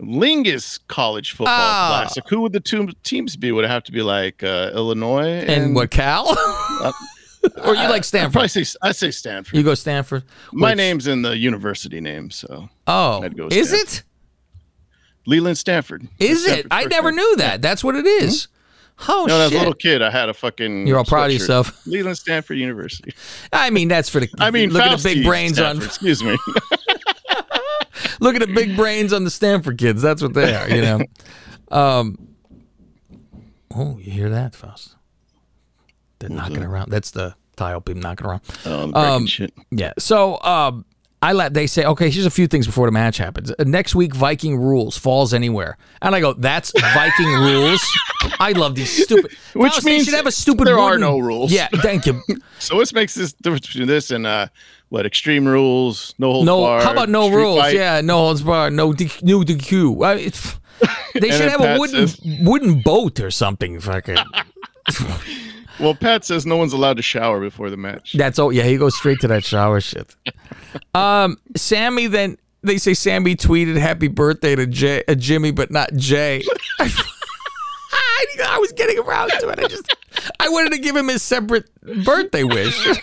Lingus 0.00 0.80
college 0.88 1.30
football 1.30 1.54
Ah. 1.56 2.00
classic, 2.02 2.24
who 2.28 2.42
would 2.42 2.52
the 2.52 2.60
two 2.60 2.88
teams 3.04 3.36
be? 3.36 3.52
Would 3.52 3.64
it 3.64 3.70
have 3.70 3.84
to 3.84 3.92
be 3.92 4.02
like 4.02 4.42
uh, 4.42 4.70
Illinois 4.74 5.38
And, 5.46 5.74
what 5.74 5.90
Cal? 5.90 6.36
Or 7.64 7.74
you 7.74 7.88
like 7.88 8.04
Stanford? 8.04 8.32
probably 8.32 8.48
say 8.48 8.78
I 8.82 8.92
say 8.92 9.10
Stanford. 9.10 9.56
You 9.56 9.62
go 9.62 9.74
Stanford. 9.74 10.24
My 10.52 10.70
Which- 10.70 10.76
name's 10.78 11.06
in 11.06 11.22
the 11.22 11.36
university 11.36 12.00
name, 12.00 12.30
so 12.30 12.68
Oh, 12.86 13.22
is 13.50 13.72
it? 13.72 14.02
Leland 15.26 15.56
Stanford. 15.58 16.06
Is 16.18 16.44
it? 16.46 16.66
I 16.70 16.84
never 16.84 17.10
name. 17.10 17.16
knew 17.16 17.36
that. 17.36 17.62
That's 17.62 17.82
what 17.82 17.96
it 17.96 18.06
is. 18.06 18.48
Oh 19.08 19.22
You 19.22 19.28
know, 19.28 19.40
as 19.40 19.52
a 19.52 19.58
little 19.58 19.74
kid, 19.74 20.02
I 20.02 20.10
had 20.10 20.28
a 20.28 20.34
fucking. 20.34 20.86
You're 20.86 20.98
all 20.98 21.04
proud 21.04 21.26
of 21.26 21.32
yourself. 21.32 21.84
Leland 21.86 22.16
Stanford 22.18 22.58
University. 22.58 23.12
I 23.52 23.70
mean, 23.70 23.88
that's 23.88 24.08
for 24.08 24.20
the. 24.20 24.28
I 24.38 24.50
mean, 24.50 24.70
look 24.70 24.82
at 24.82 24.98
the 24.98 25.14
big 25.14 25.24
brains 25.24 25.54
Stanford, 25.56 25.82
on. 25.82 25.86
Excuse 25.88 26.22
me. 26.22 26.36
Look 28.20 28.36
at 28.36 28.40
the 28.46 28.52
big 28.52 28.76
brains 28.76 29.12
on 29.12 29.24
the 29.24 29.30
Stanford 29.30 29.78
kids. 29.78 30.00
That's 30.02 30.22
what 30.22 30.34
they 30.34 30.54
are. 30.54 30.68
You 30.68 30.82
know. 30.82 31.00
Um. 31.70 32.28
Oh, 33.74 33.98
you 33.98 34.12
hear 34.12 34.28
that, 34.30 34.54
Faust? 34.54 34.93
They're 36.28 36.36
knocking 36.36 36.62
around. 36.62 36.90
That's 36.90 37.10
the 37.10 37.34
tile 37.56 37.80
people 37.80 38.02
knocking 38.02 38.26
around. 38.26 38.40
Oh, 38.64 38.92
Um, 38.94 39.26
shit. 39.26 39.52
Yeah. 39.70 39.92
So 39.98 40.40
um, 40.42 40.84
I 41.22 41.32
let 41.32 41.54
they 41.54 41.66
say, 41.66 41.84
okay, 41.84 42.10
here's 42.10 42.26
a 42.26 42.30
few 42.30 42.46
things 42.46 42.66
before 42.66 42.86
the 42.86 42.92
match 42.92 43.16
happens. 43.18 43.50
Uh, 43.50 43.64
Next 43.64 43.94
week, 43.94 44.14
Viking 44.14 44.56
rules 44.58 44.96
falls 44.98 45.32
anywhere, 45.34 45.76
and 46.02 46.14
I 46.14 46.20
go, 46.20 46.32
that's 46.34 46.72
Viking 46.94 47.28
rules. 47.48 47.80
I 48.40 48.52
love 48.52 48.74
these 48.74 49.04
stupid. 49.04 49.32
Which 49.54 49.76
they 49.78 49.90
means 49.92 50.04
should 50.06 50.14
have 50.14 50.26
a 50.26 50.32
stupid. 50.32 50.66
there 50.66 50.78
are 50.78 50.98
no 50.98 51.18
rules. 51.18 51.52
Yeah. 51.52 51.68
Thank 51.68 52.06
you. 52.06 52.22
So 52.60 52.76
what 52.76 52.90
makes 52.94 53.14
this 53.14 53.34
difference 53.34 53.66
between 53.66 53.88
this 53.88 54.10
and 54.10 54.26
uh, 54.26 54.46
what 54.88 55.04
extreme 55.04 55.46
rules, 55.46 56.14
no 56.18 56.32
holds 56.32 56.46
No. 56.46 56.60
barred, 56.62 56.82
how 56.82 56.92
about 56.92 57.10
no 57.10 57.28
rules? 57.30 57.60
fight? 57.60 57.74
Yeah. 57.74 58.00
No 58.00 58.16
holds 58.18 58.40
barred. 58.42 58.72
No. 58.72 58.92
D- 58.94 59.10
no 59.22 59.40
DQ. 59.42 60.02
I, 60.02 60.14
they 61.20 61.30
should 61.30 61.50
have 61.50 61.60
a 61.60 61.78
wooden 61.78 62.08
says- 62.08 62.20
wooden 62.40 62.80
boat 62.80 63.20
or 63.20 63.30
something. 63.30 63.80
Fucking. 63.80 64.16
Well, 65.80 65.94
Pat 65.94 66.24
says 66.24 66.46
no 66.46 66.56
one's 66.56 66.72
allowed 66.72 66.96
to 66.98 67.02
shower 67.02 67.40
before 67.40 67.68
the 67.70 67.76
match. 67.76 68.12
That's 68.12 68.38
all. 68.38 68.52
Yeah, 68.52 68.62
he 68.62 68.76
goes 68.76 68.96
straight 68.96 69.20
to 69.20 69.28
that 69.28 69.44
shower 69.44 69.80
shit. 69.80 70.14
Um, 70.92 71.38
Sami 71.56 72.08
then 72.08 72.36
they 72.62 72.78
say 72.78 72.94
Sami 72.94 73.36
tweeted 73.36 73.76
happy 73.76 74.08
birthday 74.08 74.56
to 74.56 74.66
Jey, 74.66 75.04
uh, 75.06 75.14
Jimmy, 75.14 75.52
but 75.52 75.70
not 75.70 75.94
Jey. 75.94 76.42
I, 76.80 76.90
I 78.46 78.58
was 78.58 78.72
getting 78.72 78.98
around 78.98 79.30
to 79.38 79.48
it. 79.50 79.60
I 79.60 79.68
just 79.68 79.94
I 80.40 80.48
wanted 80.48 80.72
to 80.72 80.78
give 80.78 80.96
him 80.96 81.06
his 81.08 81.22
separate 81.22 81.68
birthday 82.04 82.42
wish. 82.42 82.76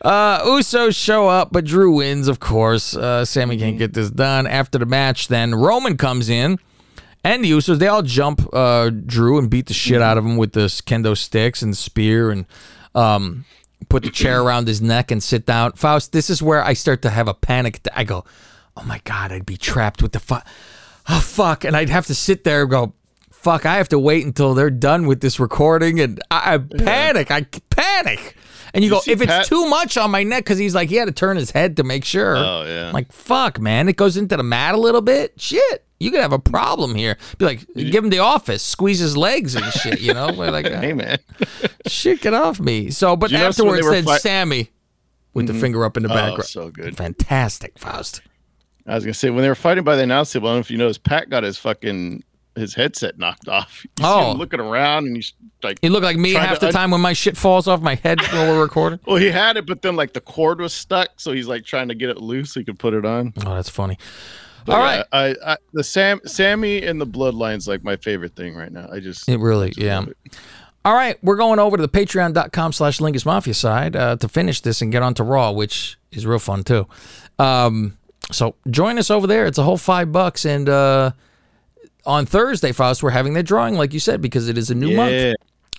Uh, 0.00 0.44
Usos 0.44 0.94
show 0.94 1.28
up, 1.28 1.50
but 1.50 1.64
Drew 1.64 1.90
wins, 1.94 2.28
of 2.28 2.38
course. 2.38 2.94
Uh, 2.94 3.24
Sami 3.24 3.56
can't 3.56 3.78
get 3.78 3.94
this 3.94 4.10
done. 4.10 4.46
After 4.46 4.76
the 4.76 4.84
match, 4.84 5.28
then 5.28 5.54
Roman 5.54 5.96
comes 5.96 6.28
in, 6.28 6.58
and 7.24 7.42
the 7.42 7.50
Usos 7.50 7.78
they 7.78 7.88
all 7.88 8.02
jump 8.02 8.46
uh, 8.52 8.90
Drew 8.90 9.38
and 9.38 9.50
beat 9.50 9.66
the 9.66 9.74
shit 9.74 10.00
out 10.02 10.18
of 10.18 10.24
him 10.24 10.36
with 10.36 10.52
this 10.52 10.80
kendo 10.80 11.16
sticks 11.16 11.62
and 11.62 11.76
spear 11.76 12.30
and 12.30 12.46
um, 12.94 13.44
put 13.88 14.04
the 14.04 14.10
chair 14.10 14.42
around 14.44 14.68
his 14.68 14.80
neck 14.80 15.10
and 15.10 15.22
sit 15.22 15.46
down. 15.46 15.72
Faust, 15.72 16.12
this 16.12 16.30
is 16.30 16.42
where 16.42 16.62
I 16.62 16.74
start 16.74 17.02
to 17.02 17.10
have 17.10 17.26
a 17.26 17.34
panic. 17.34 17.80
I 17.94 18.04
go, 18.04 18.24
oh 18.76 18.84
my 18.84 19.00
god, 19.04 19.32
I'd 19.32 19.46
be 19.46 19.56
trapped 19.56 20.02
with 20.02 20.12
the 20.12 20.20
fuck. 20.20 20.46
Oh 21.08 21.20
fuck, 21.20 21.64
and 21.64 21.76
I'd 21.76 21.90
have 21.90 22.06
to 22.06 22.14
sit 22.14 22.44
there 22.44 22.62
and 22.62 22.70
go. 22.70 22.94
Fuck! 23.30 23.66
I 23.66 23.76
have 23.76 23.90
to 23.90 23.98
wait 23.98 24.24
until 24.24 24.54
they're 24.54 24.70
done 24.70 25.06
with 25.06 25.20
this 25.20 25.38
recording, 25.38 26.00
and 26.00 26.18
I, 26.30 26.54
I 26.54 26.58
panic. 26.58 27.30
I 27.30 27.42
panic, 27.68 28.36
And 28.74 28.82
you, 28.82 28.90
You 28.90 28.96
go, 28.96 29.02
if 29.06 29.22
it's 29.22 29.48
too 29.48 29.68
much 29.68 29.96
on 29.96 30.10
my 30.10 30.24
neck, 30.24 30.44
because 30.44 30.58
he's 30.58 30.74
like, 30.74 30.88
he 30.88 30.96
had 30.96 31.06
to 31.06 31.12
turn 31.12 31.36
his 31.36 31.52
head 31.52 31.76
to 31.76 31.84
make 31.84 32.04
sure. 32.04 32.36
Oh, 32.36 32.64
yeah. 32.66 32.88
I'm 32.88 32.92
like, 32.92 33.12
fuck, 33.12 33.60
man. 33.60 33.88
It 33.88 33.96
goes 33.96 34.16
into 34.16 34.36
the 34.36 34.42
mat 34.42 34.74
a 34.74 34.78
little 34.78 35.00
bit. 35.00 35.40
Shit. 35.40 35.86
You 36.00 36.10
could 36.10 36.20
have 36.20 36.32
a 36.32 36.40
problem 36.40 36.96
here. 36.96 37.16
Be 37.38 37.44
like, 37.44 37.66
give 37.74 38.02
him 38.02 38.10
the 38.10 38.18
office, 38.18 38.62
squeeze 38.62 38.98
his 38.98 39.16
legs 39.16 39.54
and 39.54 39.64
shit, 39.72 40.00
you 40.00 40.12
know? 40.12 40.26
Like, 40.26 40.66
Hey 40.74 40.92
uh, 40.92 40.96
man, 40.96 41.18
shit, 41.86 42.20
get 42.20 42.34
off 42.34 42.58
me. 42.58 42.90
So, 42.90 43.16
but 43.16 43.30
you 43.30 43.38
notice 43.38 43.58
when 43.58 43.68
they 43.68 43.78
afterwards, 43.78 44.06
then 44.06 44.18
Sami 44.18 44.70
with 45.32 45.46
the 45.46 45.52
mm-hmm. 45.52 45.62
finger 45.62 45.84
up 45.84 45.96
in 45.96 46.02
the 46.02 46.10
oh, 46.10 46.14
background. 46.14 46.44
so 46.44 46.70
good. 46.70 46.96
Fantastic, 46.96 47.78
Faust. 47.78 48.22
I 48.86 48.96
was 48.96 49.04
gonna 49.04 49.14
say 49.14 49.30
when 49.30 49.42
they 49.42 49.48
were 49.48 49.54
fighting 49.54 49.84
by 49.84 49.96
the 49.96 50.02
announce 50.02 50.32
table. 50.32 50.48
I 50.48 50.50
don't 50.50 50.56
know 50.56 50.60
if 50.60 50.70
you 50.70 50.78
noticed, 50.78 51.04
Pat 51.04 51.30
got 51.30 51.42
his 51.42 51.56
fucking 51.58 52.22
his 52.56 52.74
headset 52.74 53.18
knocked 53.18 53.48
off. 53.48 53.84
You 53.98 54.04
Oh. 54.06 54.32
looking 54.36 54.60
around, 54.60 55.06
and 55.06 55.16
he's 55.16 55.32
like, 55.62 55.78
he 55.82 55.88
looked 55.88 56.04
like 56.04 56.16
me 56.16 56.32
half 56.34 56.60
the 56.60 56.66
un- 56.68 56.72
time 56.72 56.90
when 56.90 57.00
my 57.00 57.12
shit 57.12 57.36
falls 57.36 57.66
off 57.68 57.80
my 57.80 57.96
head 57.96 58.20
while 58.32 58.52
we're 58.54 58.62
recording. 58.62 59.00
well, 59.06 59.16
he 59.16 59.30
had 59.30 59.56
it, 59.56 59.66
but 59.66 59.82
then 59.82 59.96
like 59.96 60.12
the 60.12 60.20
cord 60.20 60.60
was 60.60 60.72
stuck, 60.72 61.08
so 61.18 61.32
he's 61.32 61.46
like 61.48 61.64
trying 61.64 61.88
to 61.88 61.94
get 61.94 62.10
it 62.10 62.18
loose 62.18 62.52
so 62.54 62.60
he 62.60 62.64
could 62.64 62.78
put 62.78 62.94
it 62.94 63.04
on. 63.04 63.32
Oh, 63.44 63.54
that's 63.54 63.68
funny. 63.70 63.98
But 64.66 64.72
All 64.76 64.78
right. 64.80 65.04
I, 65.12 65.34
I 65.44 65.56
the 65.74 65.84
Sam 65.84 66.20
Sami 66.24 66.82
and 66.82 66.98
the 67.00 67.06
Bloodline's 67.06 67.68
like 67.68 67.84
my 67.84 67.96
favorite 67.96 68.34
thing 68.34 68.54
right 68.54 68.72
now. 68.72 68.88
I 68.90 68.98
just 69.00 69.28
It 69.28 69.38
really, 69.38 69.72
yeah. 69.76 70.04
All 70.86 70.94
right, 70.94 71.16
we're 71.22 71.36
going 71.36 71.58
over 71.58 71.76
to 71.76 71.82
the 71.82 71.88
patreon.com 71.88 72.72
slash 72.72 72.98
Lingus 72.98 73.24
Mafia 73.26 73.54
side 73.54 73.96
uh, 73.96 74.16
to 74.16 74.28
finish 74.28 74.60
this 74.60 74.80
and 74.82 74.92
get 74.92 75.02
on 75.02 75.14
to 75.14 75.22
Raw, 75.24 75.50
which 75.50 75.98
is 76.12 76.26
real 76.26 76.38
fun 76.38 76.62
too. 76.62 76.86
Um, 77.38 77.96
so 78.30 78.54
join 78.70 78.98
us 78.98 79.10
over 79.10 79.26
there. 79.26 79.46
It's 79.46 79.58
a 79.58 79.62
whole 79.62 79.76
five 79.78 80.12
bucks. 80.12 80.44
And 80.44 80.68
uh, 80.68 81.12
on 82.06 82.26
Thursday, 82.26 82.72
Faust, 82.72 83.02
we're 83.02 83.10
having 83.10 83.34
that 83.34 83.44
drawing, 83.44 83.74
like 83.74 83.92
you 83.92 84.00
said, 84.00 84.20
because 84.20 84.48
it 84.48 84.58
is 84.58 84.70
a 84.70 84.74
new 84.74 84.94
month. 84.96 85.36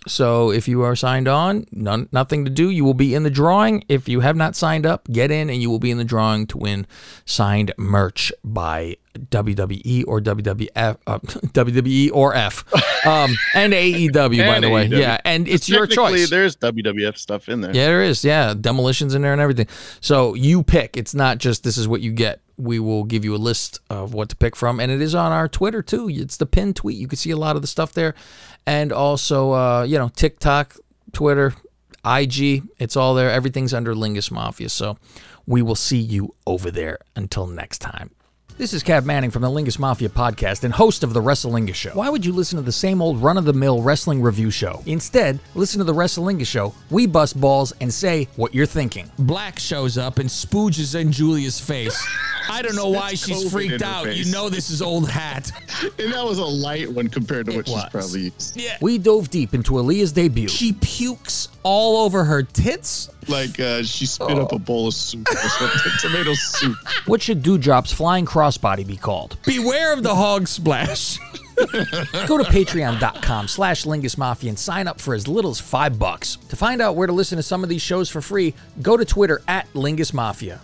So 0.07 0.51
if 0.51 0.67
you 0.67 0.83
are 0.83 0.95
signed 0.95 1.27
on, 1.27 1.65
none, 1.71 2.09
nothing 2.11 2.45
to 2.45 2.51
do. 2.51 2.69
You 2.69 2.85
will 2.85 2.93
be 2.93 3.15
in 3.15 3.23
the 3.23 3.29
drawing. 3.29 3.83
If 3.89 4.07
you 4.07 4.19
have 4.19 4.35
not 4.35 4.55
signed 4.55 4.85
up, 4.85 5.07
get 5.11 5.31
in 5.31 5.49
and 5.49 5.61
you 5.61 5.69
will 5.69 5.79
be 5.79 5.89
in 5.89 5.97
the 5.97 6.03
drawing 6.03 6.45
to 6.47 6.57
win 6.57 6.85
signed 7.25 7.73
merch 7.77 8.31
by 8.43 8.97
WWE 9.19 10.04
or 10.08 10.21
WWF, 10.21 10.97
uh, 11.08 11.19
WWE 11.19 12.12
or 12.13 12.36
F, 12.36 12.63
um, 13.06 13.36
and 13.54 13.73
AEW, 13.73 14.13
by 14.13 14.56
And 14.56 14.63
the 14.63 14.69
way. 14.69 14.86
Yeah, 14.86 15.19
and 15.25 15.47
it's 15.47 15.69
your 15.69 15.88
choice. 15.88 16.30
There's 16.30 16.56
WWF 16.58 17.17
stuff 17.17 17.49
in 17.49 17.62
there. 17.62 17.73
Yeah, 17.75 17.86
there 17.88 18.04
is. 18.04 18.23
Yeah, 18.23 18.54
demolitions 18.60 19.15
in 19.15 19.21
there 19.21 19.34
and 19.34 19.41
everything. 19.41 19.67
So 20.01 20.34
you 20.34 20.63
pick. 20.63 20.97
It's 20.97 21.13
not 21.13 21.38
just 21.38 21.63
this 21.63 21.78
is 21.78 21.88
what 21.88 22.01
you 22.01 22.12
get. 22.12 22.41
We 22.58 22.80
will 22.80 23.04
give 23.04 23.25
you 23.25 23.36
a 23.36 23.38
list 23.38 23.80
of 23.89 24.13
what 24.13 24.30
to 24.30 24.36
pick 24.36 24.56
from, 24.56 24.80
and 24.80 24.91
it 24.91 25.01
is 25.01 25.13
on 25.13 25.32
our 25.32 25.47
Twitter 25.47 25.82
too. 25.82 26.10
It's 26.10 26.38
the 26.38 26.45
pinned 26.45 26.78
tweet. 26.78 26.97
You 26.97 27.08
can 27.08 27.17
see 27.17 27.32
a 27.32 27.38
lot 27.38 27.56
of 27.56 27.62
the 27.62 27.67
stuff 27.67 27.93
there, 27.93 28.15
and 28.65 28.91
also 28.93 29.51
uh, 29.51 29.84
you 29.84 29.97
know 29.97 30.10
TikTok, 30.10 30.78
Twitter, 31.12 31.54
IG. 32.06 32.63
It's 32.80 32.95
all 32.95 33.13
there. 33.13 33.30
Everything's 33.30 33.73
under 33.73 33.93
Lingus 33.93 34.32
Mafia. 34.32 34.69
So 34.69 34.97
we 35.45 35.62
will 35.62 35.75
see 35.75 35.99
you 35.99 36.34
over 36.47 36.71
there. 36.71 36.99
Until 37.15 37.47
next 37.47 37.80
time. 37.80 38.12
This 38.57 38.73
is 38.73 38.85
Cav 38.85 39.03
Manning 39.03 39.31
from 39.31 39.41
the 39.41 39.49
Lingus 39.49 39.77
Mafia 39.77 40.07
podcast 40.07 40.63
and 40.63 40.73
host 40.73 41.03
of 41.03 41.11
the 41.11 41.19
WrestleLingus 41.21 41.75
Show. 41.75 41.89
Why 41.89 42.07
would 42.07 42.25
you 42.25 42.31
listen 42.31 42.55
to 42.55 42.61
the 42.61 42.71
same 42.71 43.01
old 43.01 43.21
run 43.21 43.37
of 43.37 43.43
the 43.43 43.51
mill 43.51 43.81
wrestling 43.81 44.21
review 44.21 44.49
show? 44.49 44.81
Instead, 44.85 45.39
listen 45.55 45.79
to 45.79 45.83
the 45.83 45.93
WrestleLingus 45.93 46.47
Show. 46.47 46.73
We 46.89 47.05
bust 47.05 47.39
balls 47.41 47.73
and 47.81 47.93
say 47.93 48.29
what 48.37 48.55
you're 48.55 48.65
thinking. 48.65 49.11
Black 49.19 49.59
shows 49.59 49.97
up 49.97 50.19
and 50.19 50.29
spooges 50.29 50.97
in 50.97 51.11
Julia's 51.11 51.59
face. 51.59 52.01
I 52.49 52.61
don't 52.61 52.77
know 52.77 52.87
why 52.91 53.15
she's 53.15 53.43
COVID 53.43 53.51
freaked 53.51 53.73
in 53.73 53.79
her 53.81 53.85
out. 53.87 54.15
You 54.15 54.31
know 54.31 54.47
this 54.47 54.69
is 54.69 54.81
old 54.81 55.09
hat. 55.09 55.51
And 55.99 56.13
that 56.13 56.23
was 56.23 56.37
a 56.37 56.45
light 56.45 56.89
one 56.89 57.09
compared 57.09 57.47
to 57.47 57.55
what 57.57 57.67
she's 57.67 57.83
probably 57.91 58.21
used. 58.21 58.55
Yeah. 58.55 58.77
We 58.79 58.97
dove 58.97 59.29
deep 59.29 59.53
into 59.53 59.73
Aliyah's 59.73 60.13
debut. 60.13 60.47
She 60.47 60.73
pukes 60.73 61.49
all 61.65 62.06
over 62.06 62.23
her 62.23 62.43
tits. 62.43 63.10
Like 63.28 63.60
uh, 63.60 63.82
she 63.82 64.06
spit 64.06 64.38
up 64.38 64.51
a 64.51 64.60
bowl 64.60 64.88
of 64.88 64.93
soup 64.93 65.28
or 65.30 65.36
something, 65.36 65.91
tomato 65.99 66.34
soup. 66.36 66.78
What 67.08 67.21
should 67.21 67.41
Doudrop's 67.41 67.91
flying 67.91 68.25
crossbody 68.25 68.86
be 68.86 68.95
called? 68.95 69.38
Beware 69.45 69.91
of 69.91 70.04
the 70.04 70.13
hog 70.13 70.47
splash. 70.47 71.17
Go 71.58 72.38
to 72.38 72.43
patreon.com 72.43 73.47
slash 73.47 73.86
Lingus 73.86 74.17
Mafia 74.17 74.49
and 74.49 74.60
sign 74.60 74.88
up 74.88 75.01
for 75.01 75.15
as 75.15 75.28
little 75.28 75.51
as 75.51 75.60
five 75.60 75.97
bucks. 75.97 76.36
To 76.49 76.56
find 76.56 76.82
out 76.82 76.95
where 76.95 77.08
to 77.08 77.13
listen 77.13 77.38
to 77.38 77.43
some 77.43 77.63
of 77.63 77.69
these 77.69 77.82
shows 77.82 78.10
for 78.10 78.21
free, 78.21 78.54
go 78.82 78.97
to 78.97 79.06
Twitter 79.06 79.41
at 79.47 79.71
Lingus 79.73 80.13
Mafia. 80.13 80.60